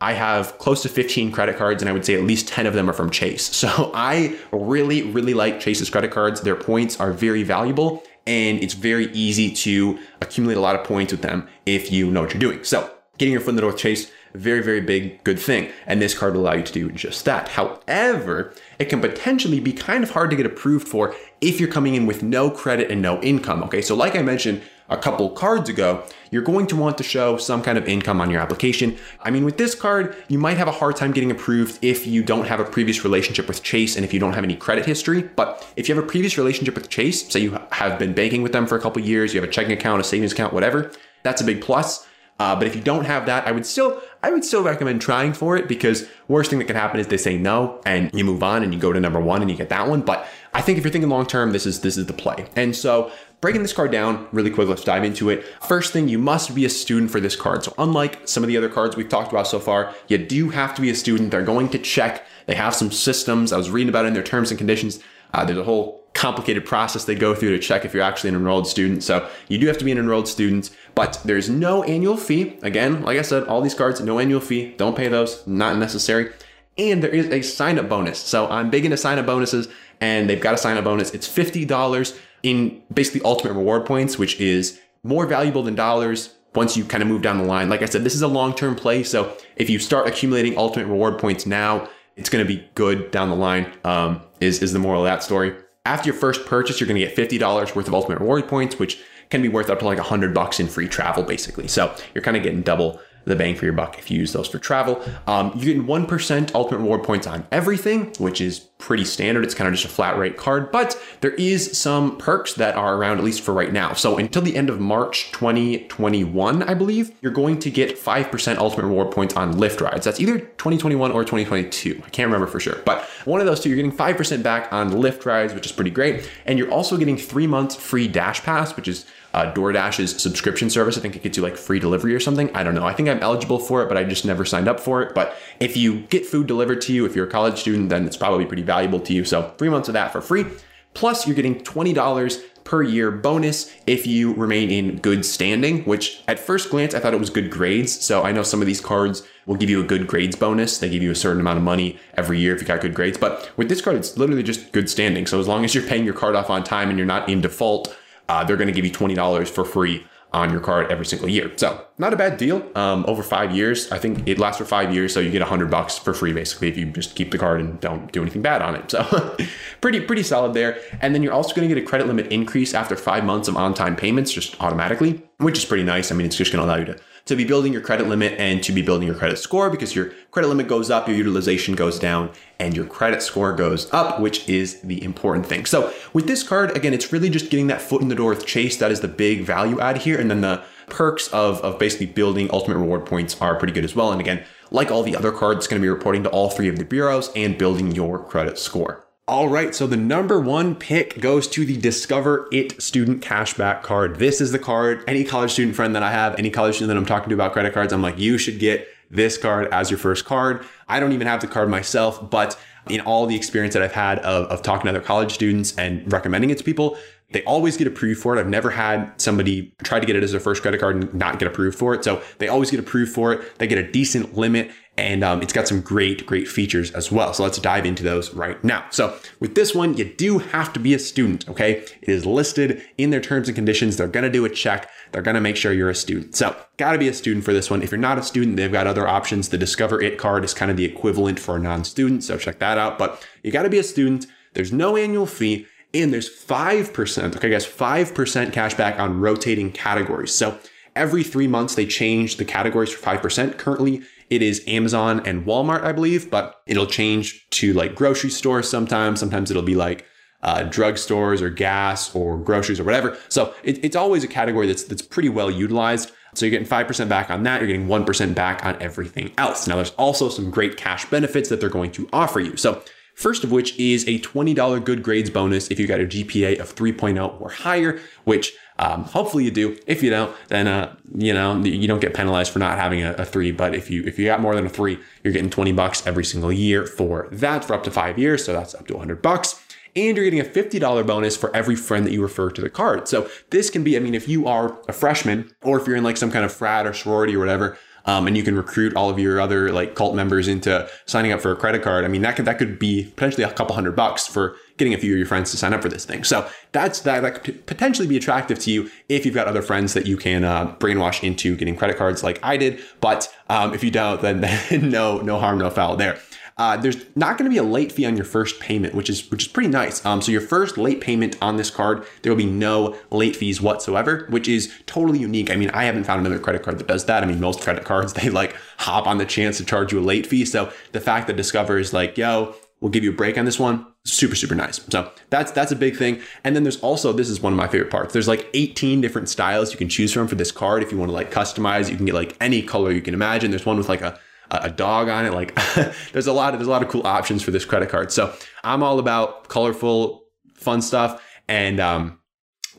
I 0.00 0.12
have 0.12 0.58
close 0.58 0.82
to 0.82 0.88
15 0.88 1.32
credit 1.32 1.56
cards, 1.56 1.82
and 1.82 1.88
I 1.88 1.92
would 1.92 2.04
say 2.04 2.14
at 2.14 2.22
least 2.22 2.46
10 2.46 2.66
of 2.66 2.74
them 2.74 2.88
are 2.88 2.92
from 2.92 3.10
Chase. 3.10 3.48
So 3.68 3.90
I 3.94 4.36
really, 4.52 5.02
really 5.02 5.34
like 5.34 5.58
Chase's 5.58 5.90
credit 5.90 6.12
cards. 6.12 6.40
Their 6.40 6.54
points 6.54 7.00
are 7.00 7.12
very 7.12 7.42
valuable, 7.42 8.04
and 8.26 8.62
it's 8.62 8.74
very 8.74 9.06
easy 9.12 9.50
to 9.50 9.98
accumulate 10.22 10.56
a 10.56 10.60
lot 10.60 10.76
of 10.76 10.84
points 10.84 11.12
with 11.12 11.22
them 11.22 11.48
if 11.66 11.90
you 11.90 12.10
know 12.10 12.20
what 12.20 12.32
you're 12.32 12.40
doing. 12.40 12.62
So 12.62 12.88
getting 13.18 13.32
your 13.32 13.40
foot 13.40 13.50
in 13.50 13.56
the 13.56 13.62
door 13.62 13.72
with 13.72 13.80
Chase 13.80 14.10
very, 14.34 14.62
very 14.62 14.80
big, 14.80 15.22
good 15.24 15.38
thing. 15.38 15.70
And 15.86 16.00
this 16.00 16.16
card 16.16 16.34
will 16.34 16.42
allow 16.42 16.54
you 16.54 16.62
to 16.62 16.72
do 16.72 16.90
just 16.92 17.24
that. 17.24 17.48
However, 17.48 18.52
it 18.78 18.86
can 18.86 19.00
potentially 19.00 19.60
be 19.60 19.72
kind 19.72 20.04
of 20.04 20.10
hard 20.10 20.30
to 20.30 20.36
get 20.36 20.46
approved 20.46 20.88
for 20.88 21.14
if 21.40 21.60
you're 21.60 21.70
coming 21.70 21.94
in 21.94 22.06
with 22.06 22.22
no 22.22 22.50
credit 22.50 22.90
and 22.90 23.02
no 23.02 23.20
income. 23.22 23.62
Okay, 23.64 23.82
so 23.82 23.94
like 23.94 24.16
I 24.16 24.22
mentioned 24.22 24.62
a 24.90 24.96
couple 24.96 25.28
cards 25.30 25.68
ago, 25.68 26.02
you're 26.30 26.42
going 26.42 26.66
to 26.66 26.76
want 26.76 26.96
to 26.96 27.04
show 27.04 27.36
some 27.36 27.62
kind 27.62 27.76
of 27.76 27.86
income 27.86 28.22
on 28.22 28.30
your 28.30 28.40
application. 28.40 28.96
I 29.20 29.30
mean, 29.30 29.44
with 29.44 29.58
this 29.58 29.74
card, 29.74 30.16
you 30.28 30.38
might 30.38 30.56
have 30.56 30.68
a 30.68 30.72
hard 30.72 30.96
time 30.96 31.12
getting 31.12 31.30
approved 31.30 31.78
if 31.82 32.06
you 32.06 32.22
don't 32.22 32.46
have 32.46 32.58
a 32.58 32.64
previous 32.64 33.04
relationship 33.04 33.48
with 33.48 33.62
Chase 33.62 33.96
and 33.96 34.04
if 34.04 34.14
you 34.14 34.20
don't 34.20 34.32
have 34.32 34.44
any 34.44 34.56
credit 34.56 34.86
history. 34.86 35.22
But 35.22 35.70
if 35.76 35.88
you 35.88 35.94
have 35.94 36.02
a 36.02 36.06
previous 36.06 36.38
relationship 36.38 36.74
with 36.74 36.88
Chase, 36.88 37.28
say 37.28 37.40
you 37.40 37.58
have 37.72 37.98
been 37.98 38.14
banking 38.14 38.42
with 38.42 38.52
them 38.52 38.66
for 38.66 38.76
a 38.76 38.80
couple 38.80 39.02
years, 39.02 39.34
you 39.34 39.40
have 39.40 39.48
a 39.48 39.52
checking 39.52 39.72
account, 39.72 40.00
a 40.00 40.04
savings 40.04 40.32
account, 40.32 40.54
whatever, 40.54 40.90
that's 41.22 41.42
a 41.42 41.44
big 41.44 41.60
plus. 41.60 42.07
Uh, 42.38 42.54
but 42.54 42.66
if 42.68 42.76
you 42.76 42.82
don't 42.82 43.04
have 43.04 43.26
that, 43.26 43.46
I 43.46 43.52
would 43.52 43.66
still 43.66 44.00
I 44.22 44.30
would 44.30 44.44
still 44.44 44.62
recommend 44.62 45.00
trying 45.00 45.32
for 45.32 45.56
it 45.56 45.66
because 45.66 46.08
worst 46.28 46.50
thing 46.50 46.58
that 46.60 46.66
can 46.66 46.76
happen 46.76 47.00
is 47.00 47.08
they 47.08 47.16
say 47.16 47.36
no 47.36 47.80
and 47.84 48.12
you 48.14 48.24
move 48.24 48.42
on 48.42 48.62
and 48.62 48.72
you 48.72 48.78
go 48.78 48.92
to 48.92 49.00
number 49.00 49.20
one 49.20 49.42
and 49.42 49.50
you 49.50 49.56
get 49.56 49.68
that 49.70 49.88
one. 49.88 50.02
But 50.02 50.26
I 50.54 50.60
think 50.60 50.78
if 50.78 50.84
you're 50.84 50.92
thinking 50.92 51.10
long 51.10 51.26
term, 51.26 51.52
this 51.52 51.66
is 51.66 51.80
this 51.80 51.96
is 51.96 52.06
the 52.06 52.12
play. 52.12 52.46
And 52.54 52.76
so 52.76 53.10
breaking 53.40 53.62
this 53.62 53.72
card 53.72 53.90
down 53.90 54.28
really 54.32 54.50
quick, 54.50 54.68
let's 54.68 54.84
dive 54.84 55.04
into 55.04 55.30
it. 55.30 55.44
First 55.62 55.92
thing, 55.92 56.08
you 56.08 56.18
must 56.18 56.54
be 56.54 56.64
a 56.64 56.70
student 56.70 57.10
for 57.10 57.20
this 57.20 57.34
card. 57.34 57.64
So 57.64 57.74
unlike 57.76 58.28
some 58.28 58.44
of 58.44 58.48
the 58.48 58.56
other 58.56 58.68
cards 58.68 58.96
we've 58.96 59.08
talked 59.08 59.32
about 59.32 59.46
so 59.48 59.58
far, 59.58 59.94
you 60.06 60.18
do 60.18 60.50
have 60.50 60.74
to 60.76 60.80
be 60.80 60.90
a 60.90 60.94
student. 60.94 61.30
They're 61.30 61.42
going 61.42 61.68
to 61.70 61.78
check. 61.78 62.24
They 62.46 62.54
have 62.54 62.74
some 62.74 62.92
systems. 62.92 63.52
I 63.52 63.56
was 63.56 63.70
reading 63.70 63.88
about 63.88 64.04
it 64.04 64.08
in 64.08 64.14
their 64.14 64.22
terms 64.22 64.50
and 64.50 64.58
conditions. 64.58 65.00
Uh, 65.34 65.44
there's 65.44 65.58
a 65.58 65.64
whole 65.64 65.97
complicated 66.18 66.66
process 66.66 67.04
they 67.04 67.14
go 67.14 67.32
through 67.32 67.50
to 67.50 67.60
check 67.60 67.84
if 67.84 67.94
you're 67.94 68.02
actually 68.02 68.28
an 68.28 68.34
enrolled 68.34 68.66
student. 68.66 69.04
So 69.04 69.30
you 69.46 69.56
do 69.56 69.68
have 69.68 69.78
to 69.78 69.84
be 69.84 69.92
an 69.92 69.98
enrolled 69.98 70.26
student, 70.26 70.70
but 70.96 71.20
there's 71.24 71.48
no 71.48 71.84
annual 71.84 72.16
fee. 72.16 72.58
Again, 72.62 73.02
like 73.02 73.18
I 73.18 73.22
said, 73.22 73.44
all 73.44 73.60
these 73.60 73.74
cards, 73.74 74.00
no 74.00 74.18
annual 74.18 74.40
fee. 74.40 74.74
Don't 74.76 74.96
pay 74.96 75.06
those, 75.06 75.46
not 75.46 75.76
necessary. 75.76 76.32
And 76.76 77.02
there 77.04 77.10
is 77.10 77.28
a 77.28 77.42
sign 77.42 77.78
up 77.78 77.88
bonus. 77.88 78.18
So 78.18 78.48
I'm 78.48 78.68
big 78.68 78.84
into 78.84 78.96
sign 78.96 79.20
up 79.20 79.26
bonuses, 79.26 79.68
and 80.00 80.28
they've 80.28 80.40
got 80.40 80.54
a 80.54 80.58
sign 80.58 80.76
up 80.76 80.84
bonus. 80.84 81.12
It's 81.14 81.28
$50 81.28 82.18
in 82.42 82.82
basically 82.92 83.22
ultimate 83.22 83.54
reward 83.54 83.86
points, 83.86 84.18
which 84.18 84.40
is 84.40 84.80
more 85.04 85.24
valuable 85.24 85.62
than 85.62 85.76
dollars 85.76 86.34
once 86.56 86.76
you 86.76 86.84
kind 86.84 87.02
of 87.02 87.08
move 87.08 87.22
down 87.22 87.38
the 87.38 87.44
line. 87.44 87.68
Like 87.68 87.82
I 87.82 87.86
said, 87.86 88.02
this 88.02 88.16
is 88.16 88.22
a 88.22 88.28
long 88.28 88.54
term 88.56 88.74
play. 88.74 89.04
So 89.04 89.36
if 89.54 89.70
you 89.70 89.78
start 89.78 90.08
accumulating 90.08 90.58
ultimate 90.58 90.86
reward 90.86 91.20
points 91.20 91.46
now, 91.46 91.88
it's 92.16 92.28
going 92.28 92.44
to 92.44 92.48
be 92.48 92.68
good 92.74 93.12
down 93.12 93.28
the 93.28 93.36
line, 93.36 93.72
um, 93.84 94.20
is, 94.40 94.60
is 94.62 94.72
the 94.72 94.80
moral 94.80 95.02
of 95.02 95.06
that 95.06 95.22
story. 95.22 95.54
After 95.88 96.08
your 96.08 96.20
first 96.20 96.44
purchase, 96.44 96.78
you're 96.78 96.86
going 96.86 97.00
to 97.00 97.06
get 97.06 97.16
$50 97.16 97.74
worth 97.74 97.88
of 97.88 97.94
ultimate 97.94 98.20
reward 98.20 98.46
points, 98.46 98.78
which 98.78 99.00
can 99.30 99.40
be 99.40 99.48
worth 99.48 99.70
up 99.70 99.78
to 99.78 99.86
like 99.86 99.96
100 99.96 100.34
bucks 100.34 100.60
in 100.60 100.68
free 100.68 100.86
travel, 100.86 101.22
basically. 101.22 101.66
So 101.66 101.96
you're 102.12 102.22
kind 102.22 102.36
of 102.36 102.42
getting 102.42 102.60
double 102.60 103.00
the 103.24 103.34
bang 103.34 103.54
for 103.54 103.64
your 103.64 103.72
buck 103.72 103.98
if 103.98 104.10
you 104.10 104.18
use 104.18 104.34
those 104.34 104.48
for 104.48 104.58
travel. 104.58 105.02
Um, 105.26 105.50
you 105.56 105.72
get 105.72 105.86
1% 105.86 106.54
ultimate 106.54 106.78
reward 106.80 107.04
points 107.04 107.26
on 107.26 107.46
everything, 107.50 108.12
which 108.18 108.38
is 108.38 108.67
pretty 108.78 109.04
standard. 109.04 109.44
It's 109.44 109.54
kind 109.54 109.68
of 109.68 109.74
just 109.74 109.84
a 109.84 109.88
flat 109.88 110.16
rate 110.16 110.36
card, 110.36 110.70
but 110.70 111.00
there 111.20 111.32
is 111.32 111.76
some 111.76 112.16
perks 112.16 112.54
that 112.54 112.76
are 112.76 112.96
around 112.96 113.18
at 113.18 113.24
least 113.24 113.42
for 113.42 113.52
right 113.52 113.72
now. 113.72 113.92
So 113.92 114.16
until 114.16 114.40
the 114.40 114.56
end 114.56 114.70
of 114.70 114.80
March 114.80 115.32
2021, 115.32 116.62
I 116.62 116.74
believe, 116.74 117.12
you're 117.20 117.32
going 117.32 117.58
to 117.60 117.70
get 117.70 117.98
5% 117.98 118.56
ultimate 118.56 118.86
reward 118.86 119.10
points 119.10 119.34
on 119.34 119.54
Lyft 119.54 119.80
rides. 119.80 120.04
That's 120.04 120.20
either 120.20 120.38
2021 120.38 121.10
or 121.10 121.22
2022. 121.24 122.02
I 122.04 122.08
can't 122.10 122.28
remember 122.28 122.46
for 122.46 122.60
sure, 122.60 122.78
but 122.84 123.02
one 123.24 123.40
of 123.40 123.46
those 123.46 123.60
two, 123.60 123.68
you're 123.68 123.76
getting 123.76 123.92
5% 123.92 124.42
back 124.42 124.72
on 124.72 124.90
Lyft 124.90 125.26
rides, 125.26 125.54
which 125.54 125.66
is 125.66 125.72
pretty 125.72 125.90
great. 125.90 126.30
And 126.46 126.58
you're 126.58 126.70
also 126.70 126.96
getting 126.96 127.16
three 127.16 127.46
months 127.46 127.74
free 127.74 128.06
Dash 128.06 128.42
Pass, 128.42 128.76
which 128.76 128.86
is 128.88 129.04
uh, 129.34 129.52
DoorDash's 129.52 130.20
subscription 130.20 130.70
service. 130.70 130.96
I 130.96 131.00
think 131.00 131.16
it 131.16 131.22
gets 131.22 131.36
you 131.36 131.42
like 131.42 131.56
free 131.56 131.78
delivery 131.78 132.14
or 132.14 132.20
something. 132.20 132.54
I 132.56 132.62
don't 132.62 132.74
know. 132.74 132.84
I 132.84 132.94
think 132.94 133.08
I'm 133.08 133.20
eligible 133.20 133.58
for 133.58 133.82
it, 133.82 133.88
but 133.88 133.96
I 133.96 134.04
just 134.04 134.24
never 134.24 134.44
signed 134.44 134.68
up 134.68 134.80
for 134.80 135.02
it. 135.02 135.14
But 135.14 135.36
if 135.60 135.76
you 135.76 136.00
get 136.02 136.24
food 136.24 136.46
delivered 136.46 136.80
to 136.82 136.92
you, 136.92 137.04
if 137.04 137.14
you're 137.14 137.26
a 137.26 137.30
college 137.30 137.58
student, 137.58 137.90
then 137.90 138.06
it's 138.06 138.16
probably 138.16 138.46
pretty 138.46 138.62
valuable 138.68 139.00
to 139.00 139.12
you. 139.12 139.24
So 139.24 139.52
three 139.58 139.68
months 139.68 139.88
of 139.88 139.94
that 139.94 140.12
for 140.12 140.20
free. 140.20 140.46
Plus, 140.94 141.26
you're 141.26 141.36
getting 141.36 141.56
$20 141.56 142.42
per 142.64 142.82
year 142.82 143.10
bonus 143.10 143.72
if 143.86 144.06
you 144.06 144.34
remain 144.34 144.70
in 144.70 144.98
good 144.98 145.24
standing, 145.24 145.82
which 145.84 146.22
at 146.28 146.38
first 146.38 146.70
glance, 146.70 146.94
I 146.94 147.00
thought 147.00 147.14
it 147.14 147.20
was 147.20 147.30
good 147.30 147.50
grades. 147.50 147.98
So 148.04 148.22
I 148.22 148.30
know 148.30 148.42
some 148.42 148.60
of 148.60 148.66
these 148.66 148.80
cards 148.80 149.22
will 149.46 149.56
give 149.56 149.70
you 149.70 149.80
a 149.80 149.84
good 149.84 150.06
grades 150.06 150.36
bonus. 150.36 150.78
They 150.78 150.90
give 150.90 151.02
you 151.02 151.10
a 151.10 151.16
certain 151.16 151.40
amount 151.40 151.56
of 151.56 151.64
money 151.64 151.98
every 152.14 152.38
year 152.38 152.54
if 152.54 152.60
you 152.60 152.66
got 152.66 152.82
good 152.82 152.94
grades. 152.94 153.16
But 153.16 153.50
with 153.56 153.68
this 153.70 153.80
card, 153.80 153.96
it's 153.96 154.18
literally 154.18 154.42
just 154.42 154.70
good 154.72 154.90
standing. 154.90 155.26
So 155.26 155.40
as 155.40 155.48
long 155.48 155.64
as 155.64 155.74
you're 155.74 155.86
paying 155.86 156.04
your 156.04 156.14
card 156.14 156.36
off 156.36 156.50
on 156.50 156.62
time 156.62 156.90
and 156.90 156.98
you're 156.98 157.06
not 157.06 157.28
in 157.28 157.40
default, 157.40 157.96
uh, 158.28 158.44
they're 158.44 158.58
going 158.58 158.68
to 158.68 158.74
give 158.74 158.84
you 158.84 158.92
$20 158.92 159.48
for 159.48 159.64
free 159.64 160.04
on 160.32 160.50
your 160.50 160.60
card 160.60 160.90
every 160.90 161.06
single 161.06 161.28
year. 161.28 161.50
So 161.56 161.86
not 161.96 162.12
a 162.12 162.16
bad 162.16 162.36
deal. 162.36 162.62
Um, 162.74 163.04
over 163.08 163.22
five 163.22 163.54
years, 163.54 163.90
I 163.90 163.98
think 163.98 164.28
it 164.28 164.38
lasts 164.38 164.58
for 164.58 164.66
five 164.66 164.92
years, 164.92 165.14
so 165.14 165.20
you 165.20 165.30
get 165.30 165.40
a 165.40 165.46
hundred 165.46 165.70
bucks 165.70 165.96
for 165.96 166.12
free 166.12 166.32
basically 166.32 166.68
if 166.68 166.76
you 166.76 166.86
just 166.86 167.14
keep 167.14 167.30
the 167.30 167.38
card 167.38 167.60
and 167.60 167.80
don't 167.80 168.12
do 168.12 168.20
anything 168.20 168.42
bad 168.42 168.60
on 168.60 168.74
it. 168.74 168.90
So 168.90 169.36
pretty 169.80 170.00
pretty 170.00 170.22
solid 170.22 170.52
there. 170.52 170.80
And 171.00 171.14
then 171.14 171.22
you're 171.22 171.32
also 171.32 171.54
going 171.54 171.68
to 171.68 171.74
get 171.74 171.82
a 171.82 171.86
credit 171.86 172.06
limit 172.06 172.26
increase 172.26 172.74
after 172.74 172.94
five 172.94 173.24
months 173.24 173.48
of 173.48 173.56
on-time 173.56 173.96
payments, 173.96 174.30
just 174.30 174.60
automatically, 174.60 175.22
which 175.38 175.56
is 175.56 175.64
pretty 175.64 175.84
nice. 175.84 176.12
I 176.12 176.14
mean, 176.14 176.26
it's 176.26 176.36
just 176.36 176.52
going 176.52 176.64
to 176.64 176.70
allow 176.70 176.78
you 176.78 176.86
to 176.86 177.00
to 177.28 177.36
be 177.36 177.44
building 177.44 177.72
your 177.72 177.82
credit 177.82 178.08
limit 178.08 178.32
and 178.38 178.62
to 178.62 178.72
be 178.72 178.82
building 178.82 179.06
your 179.06 179.16
credit 179.16 179.38
score 179.38 179.68
because 179.70 179.94
your 179.94 180.12
credit 180.30 180.48
limit 180.48 180.66
goes 180.66 180.90
up, 180.90 181.06
your 181.06 181.16
utilization 181.16 181.74
goes 181.74 181.98
down, 181.98 182.30
and 182.58 182.74
your 182.74 182.86
credit 182.86 183.22
score 183.22 183.52
goes 183.52 183.92
up, 183.92 184.18
which 184.18 184.48
is 184.48 184.80
the 184.80 185.02
important 185.04 185.46
thing. 185.46 185.66
So 185.66 185.92
with 186.12 186.26
this 186.26 186.42
card, 186.42 186.74
again, 186.76 186.94
it's 186.94 187.12
really 187.12 187.28
just 187.28 187.50
getting 187.50 187.66
that 187.66 187.82
foot 187.82 188.00
in 188.00 188.08
the 188.08 188.14
door 188.14 188.30
with 188.30 188.46
Chase. 188.46 188.78
That 188.78 188.90
is 188.90 189.02
the 189.02 189.08
big 189.08 189.42
value 189.42 189.78
add 189.78 189.98
here. 189.98 190.18
And 190.18 190.30
then 190.30 190.40
the 190.40 190.64
perks 190.88 191.28
of, 191.28 191.60
of 191.60 191.78
basically 191.78 192.06
building 192.06 192.48
ultimate 192.50 192.78
reward 192.78 193.04
points 193.04 193.38
are 193.40 193.56
pretty 193.56 193.74
good 193.74 193.84
as 193.84 193.94
well. 193.94 194.10
And 194.10 194.20
again, 194.20 194.42
like 194.70 194.90
all 194.90 195.02
the 195.02 195.16
other 195.16 195.30
cards, 195.30 195.58
it's 195.58 195.66
going 195.66 195.80
to 195.80 195.84
be 195.84 195.90
reporting 195.90 196.22
to 196.22 196.30
all 196.30 196.48
three 196.48 196.68
of 196.68 196.78
the 196.78 196.84
bureaus 196.84 197.30
and 197.36 197.58
building 197.58 197.92
your 197.92 198.18
credit 198.18 198.58
score. 198.58 199.07
All 199.28 199.46
right, 199.46 199.74
so 199.74 199.86
the 199.86 199.94
number 199.94 200.40
one 200.40 200.74
pick 200.74 201.20
goes 201.20 201.46
to 201.48 201.66
the 201.66 201.76
Discover 201.76 202.48
It 202.50 202.80
student 202.80 203.22
cashback 203.22 203.82
card. 203.82 204.18
This 204.18 204.40
is 204.40 204.52
the 204.52 204.58
card 204.58 205.04
any 205.06 205.22
college 205.22 205.50
student 205.50 205.76
friend 205.76 205.94
that 205.94 206.02
I 206.02 206.10
have, 206.10 206.38
any 206.38 206.48
college 206.48 206.76
student 206.76 206.88
that 206.88 206.96
I'm 206.96 207.04
talking 207.04 207.28
to 207.28 207.34
about 207.34 207.52
credit 207.52 207.74
cards, 207.74 207.92
I'm 207.92 208.00
like, 208.00 208.18
you 208.18 208.38
should 208.38 208.58
get 208.58 208.88
this 209.10 209.36
card 209.36 209.68
as 209.70 209.90
your 209.90 209.98
first 209.98 210.24
card. 210.24 210.64
I 210.88 210.98
don't 210.98 211.12
even 211.12 211.26
have 211.26 211.42
the 211.42 211.46
card 211.46 211.68
myself, 211.68 212.30
but 212.30 212.58
in 212.88 213.02
all 213.02 213.26
the 213.26 213.36
experience 213.36 213.74
that 213.74 213.82
I've 213.82 213.92
had 213.92 214.18
of, 214.20 214.46
of 214.46 214.62
talking 214.62 214.84
to 214.84 214.90
other 214.96 215.02
college 215.02 215.34
students 215.34 215.76
and 215.76 216.10
recommending 216.10 216.48
it 216.48 216.56
to 216.56 216.64
people, 216.64 216.96
they 217.30 217.44
always 217.44 217.76
get 217.76 217.86
approved 217.86 218.22
for 218.22 218.34
it. 218.34 218.40
I've 218.40 218.48
never 218.48 218.70
had 218.70 219.12
somebody 219.20 219.74
try 219.82 220.00
to 220.00 220.06
get 220.06 220.16
it 220.16 220.22
as 220.22 220.30
their 220.30 220.40
first 220.40 220.62
credit 220.62 220.80
card 220.80 220.96
and 220.96 221.12
not 221.12 221.38
get 221.38 221.48
approved 221.48 221.78
for 221.78 221.92
it. 221.92 222.02
So 222.02 222.22
they 222.38 222.48
always 222.48 222.70
get 222.70 222.80
approved 222.80 223.12
for 223.12 223.34
it. 223.34 223.58
They 223.58 223.66
get 223.66 223.76
a 223.76 223.92
decent 223.92 224.38
limit 224.38 224.70
and 224.98 225.22
um, 225.22 225.40
it's 225.42 225.52
got 225.52 225.68
some 225.68 225.80
great, 225.80 226.26
great 226.26 226.48
features 226.48 226.90
as 226.90 227.12
well. 227.12 227.32
So 227.32 227.44
let's 227.44 227.58
dive 227.58 227.86
into 227.86 228.02
those 228.02 228.34
right 228.34 228.62
now. 228.64 228.84
So 228.90 229.16
with 229.38 229.54
this 229.54 229.74
one, 229.74 229.96
you 229.96 230.04
do 230.04 230.38
have 230.38 230.72
to 230.72 230.80
be 230.80 230.92
a 230.92 230.98
student, 230.98 231.48
okay? 231.48 231.84
It 232.02 232.08
is 232.08 232.26
listed 232.26 232.82
in 232.98 233.10
their 233.10 233.20
terms 233.20 233.48
and 233.48 233.54
conditions. 233.54 233.96
They're 233.96 234.08
to 234.08 234.30
do 234.30 234.44
a 234.44 234.50
check. 234.50 234.90
They're 235.12 235.22
to 235.22 235.40
make 235.40 235.56
sure 235.56 235.72
you're 235.72 235.88
a 235.88 235.94
student. 235.94 236.34
So 236.34 236.56
got 236.76 236.92
to 236.92 236.98
be 236.98 237.08
a 237.08 237.14
student 237.14 237.44
for 237.44 237.52
this 237.52 237.70
one. 237.70 237.82
If 237.82 237.90
you're 237.90 237.98
not 237.98 238.18
a 238.18 238.22
student, 238.22 238.56
they've 238.56 238.72
got 238.72 238.86
other 238.86 239.06
options. 239.06 239.48
The 239.48 239.58
Discover 239.58 240.02
It 240.02 240.18
card 240.18 240.44
is 240.44 240.52
kind 240.52 240.70
of 240.70 240.76
the 240.76 240.84
equivalent 240.84 241.38
for 241.38 241.56
a 241.56 241.60
non-student. 241.60 242.24
So 242.24 242.36
check 242.36 242.58
that 242.58 242.76
out. 242.76 242.98
But 242.98 243.24
you 243.42 243.52
got 243.52 243.62
to 243.62 243.70
be 243.70 243.78
a 243.78 243.84
student. 243.84 244.26
There's 244.54 244.72
no 244.72 244.96
annual 244.96 245.26
fee 245.26 245.66
and 245.94 246.12
there's 246.12 246.28
5%, 246.28 247.36
okay, 247.36 247.50
guys, 247.50 247.66
5% 247.66 248.52
cash 248.52 248.74
back 248.74 248.98
on 248.98 249.20
rotating 249.20 249.72
categories. 249.72 250.34
So 250.34 250.58
every 250.94 251.22
three 251.22 251.46
months, 251.46 251.76
they 251.76 251.86
change 251.86 252.36
the 252.36 252.44
categories 252.44 252.92
for 252.92 253.02
5%. 253.02 253.56
Currently, 253.56 254.02
it 254.30 254.42
is 254.42 254.62
Amazon 254.66 255.26
and 255.26 255.44
Walmart, 255.44 255.82
I 255.82 255.92
believe, 255.92 256.30
but 256.30 256.60
it'll 256.66 256.86
change 256.86 257.48
to 257.50 257.72
like 257.72 257.94
grocery 257.94 258.30
stores 258.30 258.68
sometimes. 258.68 259.20
Sometimes 259.20 259.50
it'll 259.50 259.62
be 259.62 259.74
like 259.74 260.04
uh, 260.42 260.60
drugstores 260.64 261.40
or 261.40 261.50
gas 261.50 262.14
or 262.14 262.38
groceries 262.38 262.78
or 262.78 262.84
whatever. 262.84 263.18
So 263.28 263.54
it, 263.62 263.84
it's 263.84 263.96
always 263.96 264.24
a 264.24 264.28
category 264.28 264.66
that's 264.66 264.84
that's 264.84 265.02
pretty 265.02 265.28
well 265.28 265.50
utilized. 265.50 266.12
So 266.34 266.44
you're 266.46 266.50
getting 266.50 266.68
5% 266.68 267.08
back 267.08 267.30
on 267.30 267.42
that. 267.44 267.60
You're 267.60 267.68
getting 267.68 267.88
1% 267.88 268.34
back 268.34 268.64
on 268.64 268.80
everything 268.82 269.32
else. 269.38 269.66
Now, 269.66 269.76
there's 269.76 269.90
also 269.92 270.28
some 270.28 270.50
great 270.50 270.76
cash 270.76 271.06
benefits 271.06 271.48
that 271.48 271.58
they're 271.58 271.70
going 271.70 271.90
to 271.92 272.08
offer 272.12 272.38
you. 272.38 272.56
So 272.56 272.82
First 273.18 273.42
of 273.42 273.50
which 273.50 273.76
is 273.80 274.06
a 274.06 274.20
$20 274.20 274.84
good 274.84 275.02
grades 275.02 275.28
bonus 275.28 275.72
if 275.72 275.80
you 275.80 275.88
got 275.88 275.98
a 275.98 276.04
GPA 276.04 276.60
of 276.60 276.72
3.0 276.72 277.40
or 277.40 277.50
higher, 277.50 277.98
which 278.22 278.52
um, 278.78 279.04
hopefully 279.04 279.44
you 279.44 279.50
do. 279.50 279.76
If 279.86 280.02
you 280.02 280.10
don't, 280.10 280.34
then 280.48 280.68
uh, 280.68 280.94
you 281.14 281.34
know 281.34 281.56
you 281.62 281.88
don't 281.88 282.00
get 282.00 282.14
penalized 282.14 282.52
for 282.52 282.58
not 282.58 282.78
having 282.78 283.02
a, 283.02 283.12
a, 283.12 283.24
three. 283.24 283.50
But 283.50 283.74
if 283.74 283.90
you 283.90 284.04
if 284.04 284.18
you 284.18 284.26
got 284.26 284.40
more 284.40 284.54
than 284.54 284.66
a 284.66 284.68
three, 284.68 284.98
you're 285.24 285.32
getting 285.32 285.50
20 285.50 285.72
bucks 285.72 286.06
every 286.06 286.24
single 286.24 286.52
year 286.52 286.86
for 286.86 287.28
that 287.32 287.64
for 287.64 287.74
up 287.74 287.82
to 287.84 287.90
five 287.90 288.18
years. 288.18 288.44
So 288.44 288.52
that's 288.52 288.74
up 288.74 288.86
to 288.86 288.94
100 288.94 289.20
bucks. 289.20 289.60
And 289.96 290.16
you're 290.16 290.24
getting 290.24 290.38
a 290.38 290.44
$50 290.44 291.06
bonus 291.06 291.36
for 291.36 291.54
every 291.56 291.74
friend 291.74 292.06
that 292.06 292.12
you 292.12 292.22
refer 292.22 292.50
to 292.50 292.60
the 292.60 292.70
card. 292.70 293.08
So 293.08 293.28
this 293.50 293.68
can 293.68 293.82
be, 293.82 293.96
I 293.96 294.00
mean, 294.00 294.14
if 294.14 294.28
you 294.28 294.46
are 294.46 294.78
a 294.86 294.92
freshman 294.92 295.50
or 295.62 295.80
if 295.80 295.88
you're 295.88 295.96
in 295.96 296.04
like 296.04 296.16
some 296.16 296.30
kind 296.30 296.44
of 296.44 296.52
frat 296.52 296.86
or 296.86 296.92
sorority 296.92 297.34
or 297.34 297.40
whatever, 297.40 297.78
um, 298.04 298.26
and 298.26 298.36
you 298.36 298.42
can 298.42 298.56
recruit 298.56 298.94
all 298.94 299.10
of 299.10 299.18
your 299.18 299.40
other 299.40 299.70
like 299.70 299.94
cult 299.94 300.14
members 300.14 300.48
into 300.48 300.88
signing 301.06 301.32
up 301.32 301.40
for 301.40 301.52
a 301.52 301.56
credit 301.56 301.82
card. 301.82 302.04
I 302.04 302.08
mean, 302.08 302.22
that 302.22 302.36
could 302.36 302.46
that 302.46 302.58
could 302.58 302.78
be 302.78 303.04
potentially 303.04 303.42
a 303.42 303.52
couple 303.52 303.74
hundred 303.74 303.96
bucks 303.96 304.26
for 304.26 304.56
getting 304.78 304.94
a 304.94 304.98
few 304.98 305.12
of 305.12 305.18
your 305.18 305.26
friends 305.26 305.50
to 305.50 305.56
sign 305.56 305.74
up 305.74 305.82
for 305.82 305.88
this 305.88 306.04
thing. 306.04 306.24
So 306.24 306.48
that's 306.72 307.00
that, 307.00 307.20
that 307.20 307.44
could 307.44 307.66
potentially 307.66 308.08
be 308.08 308.16
attractive 308.16 308.58
to 308.60 308.70
you 308.70 308.90
if 309.08 309.26
you've 309.26 309.34
got 309.34 309.46
other 309.46 309.62
friends 309.62 309.94
that 309.94 310.06
you 310.06 310.16
can 310.16 310.44
uh, 310.44 310.74
brainwash 310.76 311.22
into 311.22 311.56
getting 311.56 311.76
credit 311.76 311.96
cards 311.96 312.22
like 312.22 312.38
I 312.42 312.56
did. 312.56 312.80
But 313.00 313.32
um, 313.48 313.74
if 313.74 313.84
you 313.84 313.90
don't, 313.90 314.22
then, 314.22 314.40
then 314.70 314.90
no 314.90 315.18
no 315.18 315.38
harm 315.38 315.58
no 315.58 315.68
foul 315.70 315.96
there. 315.96 316.18
Uh, 316.58 316.76
there's 316.76 316.96
not 317.14 317.38
going 317.38 317.48
to 317.48 317.54
be 317.54 317.56
a 317.56 317.62
late 317.62 317.92
fee 317.92 318.04
on 318.04 318.16
your 318.16 318.24
first 318.24 318.58
payment, 318.58 318.92
which 318.92 319.08
is 319.08 319.30
which 319.30 319.42
is 319.42 319.48
pretty 319.48 319.68
nice. 319.68 320.04
Um, 320.04 320.20
so 320.20 320.32
your 320.32 320.40
first 320.40 320.76
late 320.76 321.00
payment 321.00 321.38
on 321.40 321.56
this 321.56 321.70
card, 321.70 322.04
there 322.22 322.32
will 322.32 322.36
be 322.36 322.46
no 322.46 322.96
late 323.12 323.36
fees 323.36 323.60
whatsoever, 323.60 324.26
which 324.28 324.48
is 324.48 324.72
totally 324.86 325.20
unique. 325.20 325.52
I 325.52 325.56
mean, 325.56 325.70
I 325.70 325.84
haven't 325.84 326.04
found 326.04 326.26
another 326.26 326.40
credit 326.40 326.64
card 326.64 326.78
that 326.78 326.88
does 326.88 327.04
that. 327.04 327.22
I 327.22 327.26
mean, 327.26 327.40
most 327.40 327.60
credit 327.60 327.84
cards 327.84 328.12
they 328.18 328.28
like 328.28 328.56
hop 328.78 329.06
on 329.06 329.18
the 329.18 329.24
chance 329.24 329.58
to 329.58 329.64
charge 329.64 329.92
you 329.92 330.00
a 330.00 330.02
late 330.02 330.26
fee. 330.26 330.44
So 330.44 330.72
the 330.90 331.00
fact 331.00 331.28
that 331.28 331.36
Discover 331.36 331.78
is 331.78 331.92
like, 331.92 332.18
yo, 332.18 332.56
we'll 332.80 332.90
give 332.90 333.04
you 333.04 333.10
a 333.10 333.16
break 333.16 333.38
on 333.38 333.44
this 333.44 333.60
one, 333.60 333.86
super 334.12 334.34
super 334.34 334.54
nice. 334.54 334.80
So 334.90 335.10
that's 335.30 335.52
that's 335.52 335.72
a 335.72 335.76
big 335.76 335.96
thing. 335.96 336.20
And 336.44 336.56
then 336.56 336.62
there's 336.62 336.80
also 336.80 337.12
this 337.12 337.28
is 337.28 337.40
one 337.40 337.52
of 337.52 337.56
my 337.56 337.68
favorite 337.68 337.90
parts. 337.90 338.12
There's 338.12 338.28
like 338.28 338.48
18 338.54 339.00
different 339.00 339.28
styles 339.28 339.72
you 339.72 339.78
can 339.78 339.88
choose 339.88 340.12
from 340.12 340.28
for 340.28 340.34
this 340.34 340.52
card. 340.52 340.82
If 340.82 340.92
you 340.92 340.98
want 340.98 341.10
to 341.10 341.14
like 341.14 341.30
customize, 341.30 341.90
you 341.90 341.96
can 341.96 342.06
get 342.06 342.14
like 342.14 342.36
any 342.40 342.62
color 342.62 342.90
you 342.92 343.02
can 343.02 343.14
imagine. 343.14 343.50
There's 343.50 343.66
one 343.66 343.76
with 343.76 343.88
like 343.88 344.02
a 344.02 344.18
a 344.50 344.70
dog 344.70 345.08
on 345.08 345.26
it. 345.26 345.32
Like 345.32 345.54
there's 346.12 346.26
a 346.26 346.32
lot 346.32 346.54
of 346.54 346.60
there's 346.60 346.68
a 346.68 346.70
lot 346.70 346.82
of 346.82 346.88
cool 346.88 347.06
options 347.06 347.42
for 347.42 347.50
this 347.50 347.64
credit 347.64 347.88
card. 347.88 348.12
So 348.12 348.34
I'm 348.64 348.82
all 348.82 348.98
about 348.98 349.48
colorful, 349.48 350.24
fun 350.54 350.82
stuff, 350.82 351.22
and 351.48 351.80
um, 351.80 352.18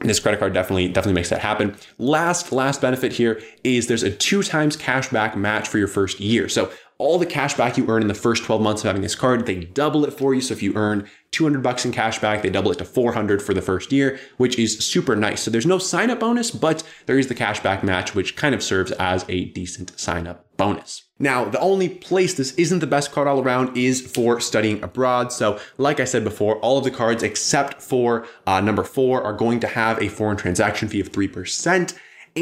this 0.02 0.20
credit 0.20 0.40
card 0.40 0.54
definitely 0.54 0.88
definitely 0.88 1.14
makes 1.14 1.30
that 1.30 1.42
happen. 1.42 1.76
Last 1.98 2.52
last 2.52 2.82
benefit 2.82 3.14
here 3.14 3.42
is 3.64 3.88
there's 3.88 4.04
a 4.04 4.12
two 4.12 4.44
times 4.44 4.78
cashback 4.78 5.36
match 5.36 5.68
for 5.68 5.78
your 5.78 5.88
first 5.88 6.20
year. 6.20 6.50
So 6.50 6.72
all 6.98 7.18
the 7.18 7.26
cash 7.26 7.56
back 7.56 7.78
you 7.78 7.90
earn 7.90 8.02
in 8.02 8.10
the 8.10 8.14
first 8.14 8.44
12 8.44 8.62
months 8.62 8.82
of 8.84 8.88
having 8.88 9.02
this 9.02 9.16
card, 9.16 9.46
they 9.46 9.56
double 9.56 10.04
it 10.04 10.12
for 10.12 10.34
you. 10.34 10.42
So 10.42 10.54
if 10.54 10.62
you 10.62 10.74
earn 10.76 11.08
200 11.32 11.62
bucks 11.62 11.86
in 11.86 11.92
cash 11.92 12.20
back, 12.20 12.42
they 12.42 12.50
double 12.50 12.72
it 12.72 12.78
to 12.80 12.86
400 12.86 13.42
for 13.42 13.54
the 13.54 13.62
first 13.62 13.92
year, 13.92 14.20
which 14.38 14.58
is 14.58 14.80
super 14.80 15.16
nice. 15.16 15.42
So 15.42 15.52
there's 15.52 15.66
no 15.66 15.78
sign 15.78 16.10
up 16.10 16.20
bonus, 16.20 16.52
but 16.52 16.84
there 17.06 17.20
is 17.20 17.28
the 17.28 17.36
cash 17.36 17.60
back 17.60 17.84
match, 17.84 18.16
which 18.16 18.36
kind 18.36 18.56
of 18.56 18.64
serves 18.64 18.92
as 18.94 19.26
a 19.30 19.46
decent 19.46 19.98
sign 20.00 20.26
up 20.26 20.46
bonus. 20.58 21.04
Now, 21.20 21.46
the 21.46 21.60
only 21.60 21.90
place 21.90 22.34
this 22.34 22.54
isn't 22.56 22.80
the 22.80 22.88
best 22.88 23.12
card 23.12 23.28
all 23.28 23.42
around 23.42 23.78
is 23.78 24.02
for 24.02 24.40
studying 24.40 24.82
abroad. 24.84 25.32
So, 25.32 25.60
like 25.78 26.00
I 26.00 26.06
said 26.06 26.24
before, 26.24 26.58
all 26.60 26.78
of 26.78 26.84
the 26.84 26.92
cards 26.92 27.24
except 27.24 27.82
for 27.82 28.26
uh, 28.48 28.62
number 28.62 28.84
four 28.84 29.22
are 29.24 29.34
going 29.34 29.60
to 29.60 29.68
have 29.68 30.02
a 30.02 30.10
foreign 30.10 30.38
transaction 30.38 30.88
fee 30.88 31.00
of 31.00 31.12
3%. 31.12 31.94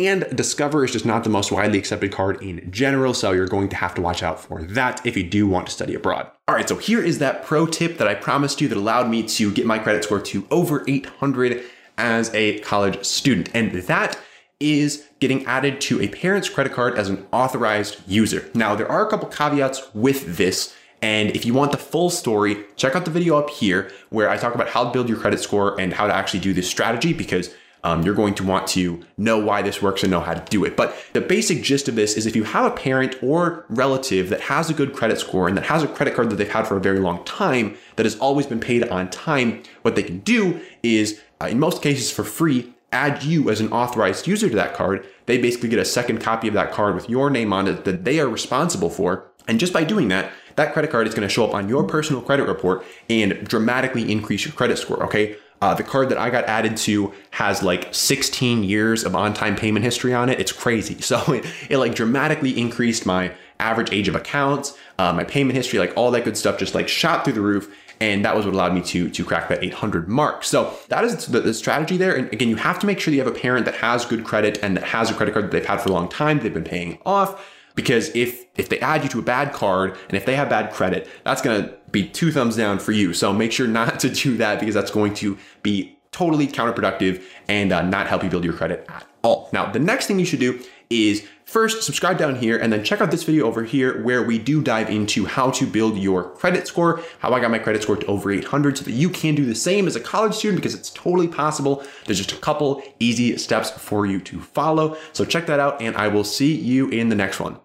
And 0.06 0.28
Discover 0.36 0.86
is 0.86 0.92
just 0.92 1.06
not 1.06 1.24
the 1.24 1.30
most 1.32 1.52
widely 1.52 1.80
accepted 1.80 2.12
card 2.12 2.44
in 2.44 2.70
general, 2.72 3.16
so 3.16 3.32
you're 3.32 3.48
going 3.48 3.70
to 3.70 3.76
have 3.76 3.96
to 3.96 4.02
watch 4.02 4.22
out 4.22 4.40
for 4.40 4.62
that 4.62 5.04
if 5.06 5.18
you 5.18 5.24
do 5.24 5.48
want 5.48 5.68
to 5.68 5.72
study 5.74 5.96
abroad. 5.96 6.30
All 6.48 6.54
right, 6.54 6.70
so 6.70 6.76
here 6.76 7.02
is 7.02 7.18
that 7.18 7.44
pro 7.44 7.66
tip 7.66 7.98
that 7.98 8.08
I 8.08 8.14
promised 8.14 8.62
you 8.62 8.68
that 8.68 8.78
allowed 8.78 9.10
me 9.10 9.24
to 9.24 9.52
get 9.52 9.66
my 9.66 9.80
credit 9.80 10.04
score 10.04 10.22
to 10.22 10.48
over 10.52 10.84
800 10.88 11.64
as 11.98 12.34
a 12.36 12.60
college 12.60 13.04
student. 13.06 13.50
And 13.56 13.72
that 13.72 14.20
is 14.60 15.06
getting 15.20 15.46
added 15.46 15.82
to 15.82 16.02
a 16.02 16.08
parent's 16.10 16.50
credit 16.50 16.74
card 16.74 16.96
as 16.96 17.10
an 17.10 17.26
authorized 17.32 18.00
user. 18.08 18.50
Now, 18.54 18.76
there 18.76 18.90
are 18.90 19.06
a 19.06 19.10
couple 19.10 19.30
caveats 19.30 19.94
with 19.96 20.38
this. 20.38 20.76
And 21.02 21.36
if 21.36 21.46
you 21.46 21.54
want 21.54 21.72
the 21.72 21.78
full 21.78 22.10
story, 22.10 22.66
check 22.76 22.96
out 22.96 23.06
the 23.06 23.12
video 23.12 23.38
up 23.38 23.50
here 23.50 23.92
where 24.10 24.30
I 24.30 24.38
talk 24.38 24.56
about 24.56 24.70
how 24.70 24.84
to 24.84 24.92
build 24.92 25.10
your 25.10 25.18
credit 25.18 25.40
score 25.40 25.80
and 25.80 25.94
how 25.94 26.08
to 26.08 26.14
actually 26.14 26.40
do 26.40 26.54
this 26.54 26.70
strategy 26.70 27.14
because 27.14 27.54
um, 27.84 28.04
you're 28.04 28.16
going 28.16 28.36
to 28.36 28.44
want 28.44 28.68
to 28.68 29.04
know 29.18 29.38
why 29.38 29.62
this 29.62 29.82
works 29.82 30.04
and 30.04 30.12
know 30.12 30.20
how 30.20 30.34
to 30.34 30.44
do 30.50 30.66
it. 30.66 30.76
But 30.76 30.96
the 31.14 31.22
basic 31.22 31.64
gist 31.64 31.88
of 31.88 31.96
this 31.96 32.16
is 32.18 32.26
if 32.26 32.36
you 32.36 32.44
have 32.44 32.66
a 32.66 32.76
parent 32.76 33.16
or 33.22 33.66
relative 33.70 34.30
that 34.30 34.42
has 34.42 34.70
a 34.70 34.74
good 34.74 34.94
credit 34.94 35.20
score 35.20 35.48
and 35.48 35.56
that 35.58 35.66
has 35.66 35.84
a 35.84 35.88
credit 35.88 36.16
card 36.16 36.30
that 36.30 36.36
they've 36.36 36.52
had 36.52 36.68
for 36.68 36.78
a 36.78 36.82
very 36.82 37.00
long 37.00 37.24
time 37.26 37.78
that 37.96 38.06
has 38.06 38.18
always 38.20 38.46
been 38.46 38.60
paid 38.60 38.88
on 38.90 39.10
time, 39.10 39.64
what 39.82 39.96
they 39.96 40.04
can 40.04 40.20
do 40.20 40.60
is, 40.84 41.22
uh, 41.42 41.46
in 41.46 41.60
most 41.60 41.82
cases 41.82 42.12
for 42.12 42.24
free, 42.24 42.74
add 42.92 43.24
you 43.24 43.50
as 43.50 43.60
an 43.60 43.72
authorized 43.72 44.28
user 44.28 44.50
to 44.50 44.56
that 44.56 44.74
card. 44.74 45.06
They 45.26 45.38
basically 45.38 45.70
get 45.70 45.80
a 45.80 45.86
second 45.86 46.20
copy 46.20 46.48
of 46.48 46.54
that 46.54 46.72
card 46.72 46.96
with 46.96 47.10
your 47.10 47.30
name 47.30 47.52
on 47.54 47.68
it 47.68 47.86
that 47.86 48.06
they 48.06 48.20
are 48.20 48.30
responsible 48.30 48.90
for. 48.90 49.30
And 49.48 49.60
just 49.60 49.74
by 49.74 49.84
doing 49.84 50.08
that, 50.10 50.32
that 50.56 50.74
credit 50.74 50.92
card 50.92 51.08
is 51.08 51.14
going 51.14 51.28
to 51.28 51.34
show 51.34 51.46
up 51.46 51.54
on 51.54 51.70
your 51.70 51.84
personal 51.84 52.22
credit 52.22 52.48
report 52.48 52.84
and 53.10 53.48
dramatically 53.48 54.12
increase 54.12 54.46
your 54.46 54.54
credit 54.54 54.78
score. 54.78 55.04
Okay. 55.04 55.38
Uh, 55.62 55.74
the 55.74 55.84
card 55.84 56.10
that 56.10 56.18
I 56.18 56.30
got 56.30 56.46
added 56.46 56.78
to 56.78 57.14
has 57.32 57.64
like 57.64 57.94
16 57.94 58.64
years 58.64 59.04
of 59.04 59.16
on-time 59.16 59.56
payment 59.56 59.84
history 59.84 60.14
on 60.14 60.30
it. 60.30 60.40
It's 60.40 60.52
crazy. 60.52 60.98
So 61.08 61.22
it, 61.32 61.46
it 61.70 61.78
like 61.78 61.96
dramatically 61.96 62.60
increased 62.60 63.06
my 63.06 63.32
average 63.62 63.94
age 63.94 64.10
of 64.10 64.16
accounts, 64.16 64.78
uh, 65.00 65.14
my 65.14 65.24
payment 65.24 65.56
history, 65.56 65.80
like 65.80 65.94
all 65.96 66.12
that 66.12 66.26
good 66.26 66.36
stuff 66.36 66.60
just 66.60 66.76
like 66.76 66.90
shot 66.90 67.24
through 67.24 67.34
the 67.34 67.42
roof. 67.42 67.74
And 68.02 68.26
that 68.26 68.36
was 68.36 68.46
what 68.46 68.54
allowed 68.54 68.74
me 68.74 68.82
to, 68.82 69.10
to 69.10 69.24
crack 69.24 69.48
that 69.48 69.64
800 69.64 70.10
mark. 70.10 70.44
So 70.44 70.78
that 70.90 71.06
is 71.06 71.28
the, 71.28 71.40
the 71.40 71.54
strategy 71.54 71.96
there. 71.96 72.14
And 72.14 72.32
again, 72.34 72.50
you 72.50 72.58
have 72.58 72.78
to 72.80 72.86
make 72.86 73.00
sure 73.00 73.14
you 73.14 73.20
have 73.24 73.34
a 73.34 73.40
parent 73.40 73.66
that 73.66 73.76
has 73.76 74.06
good 74.06 74.26
credit 74.26 74.60
and 74.62 74.76
that 74.76 74.84
has 74.84 75.10
a 75.10 75.14
credit 75.14 75.32
card 75.32 75.46
that 75.46 75.52
they've 75.52 75.66
had 75.66 75.82
for 75.82 75.90
a 75.90 75.94
long 75.94 76.10
time, 76.10 76.40
they've 76.40 76.54
been 76.54 76.64
paying 76.64 77.00
off 77.06 77.42
because 77.78 78.14
if 78.16 78.46
if 78.58 78.68
they 78.68 78.80
add 78.80 79.04
you 79.04 79.10
to 79.10 79.20
a 79.20 79.22
bad 79.22 79.54
card 79.54 79.96
and 80.10 80.18
if 80.18 80.26
they 80.26 80.36
have 80.36 80.50
bad 80.50 80.74
credit, 80.74 81.08
that's 81.24 81.42
going 81.42 81.64
to 81.64 81.78
be 81.92 82.08
two 82.08 82.32
thumbs 82.32 82.56
down 82.56 82.80
for 82.80 82.92
you. 82.92 83.14
So 83.14 83.34
make 83.34 83.52
sure 83.52 83.68
not 83.68 84.00
to 84.02 84.10
do 84.10 84.38
that 84.38 84.60
because 84.60 84.76
that's 84.76 84.92
going 84.92 85.14
to 85.16 85.38
be 85.64 85.98
totally 86.12 86.48
counterproductive 86.48 87.24
and 87.48 87.72
uh, 87.72 87.82
not 87.82 88.08
help 88.08 88.24
you 88.24 88.30
build 88.30 88.44
your 88.44 88.54
credit 88.54 88.86
at 88.90 89.06
all. 89.24 89.50
Now, 89.54 89.72
the 89.72 89.80
next 89.80 90.08
thing 90.08 90.20
you 90.20 90.26
should 90.26 90.40
do 90.40 90.60
is 90.90 91.28
first 91.46 91.84
subscribe 91.84 92.18
down 92.18 92.36
here 92.36 92.58
and 92.58 92.72
then 92.72 92.84
check 92.84 93.02
out 93.02 93.12
this 93.12 93.24
video 93.24 93.46
over 93.46 93.64
here 93.64 94.02
where 94.04 94.24
we 94.24 94.40
do 94.40 94.62
dive 94.62 94.90
into 94.90 95.26
how 95.26 95.52
to 95.52 95.66
build 95.66 95.98
your 95.98 96.30
credit 96.32 96.66
score, 96.66 97.02
how 97.20 97.34
I 97.34 97.40
got 97.40 97.52
my 97.52 97.60
credit 97.60 97.84
score 97.84 97.98
to 97.98 98.06
over 98.08 98.32
800 98.32 98.78
so 98.78 98.86
that 98.86 98.92
you 98.92 99.10
can 99.10 99.36
do 99.36 99.46
the 99.46 99.56
same 99.56 99.86
as 99.86 99.96
a 99.96 100.00
college 100.00 100.34
student 100.34 100.62
because 100.62 100.74
it's 100.74 100.90
totally 100.90 101.28
possible. 101.28 101.84
There's 102.06 102.18
just 102.18 102.32
a 102.32 102.38
couple 102.38 102.82
easy 103.00 103.38
steps 103.38 103.70
for 103.72 104.06
you 104.06 104.20
to 104.22 104.40
follow. 104.40 104.98
So 105.14 105.26
check 105.26 105.46
that 105.48 105.60
out 105.60 105.82
and 105.82 105.96
I 105.96 106.08
will 106.08 106.24
see 106.24 106.56
you 106.56 106.90
in 106.90 107.10
the 107.10 107.16
next 107.16 107.40
one. 107.40 107.60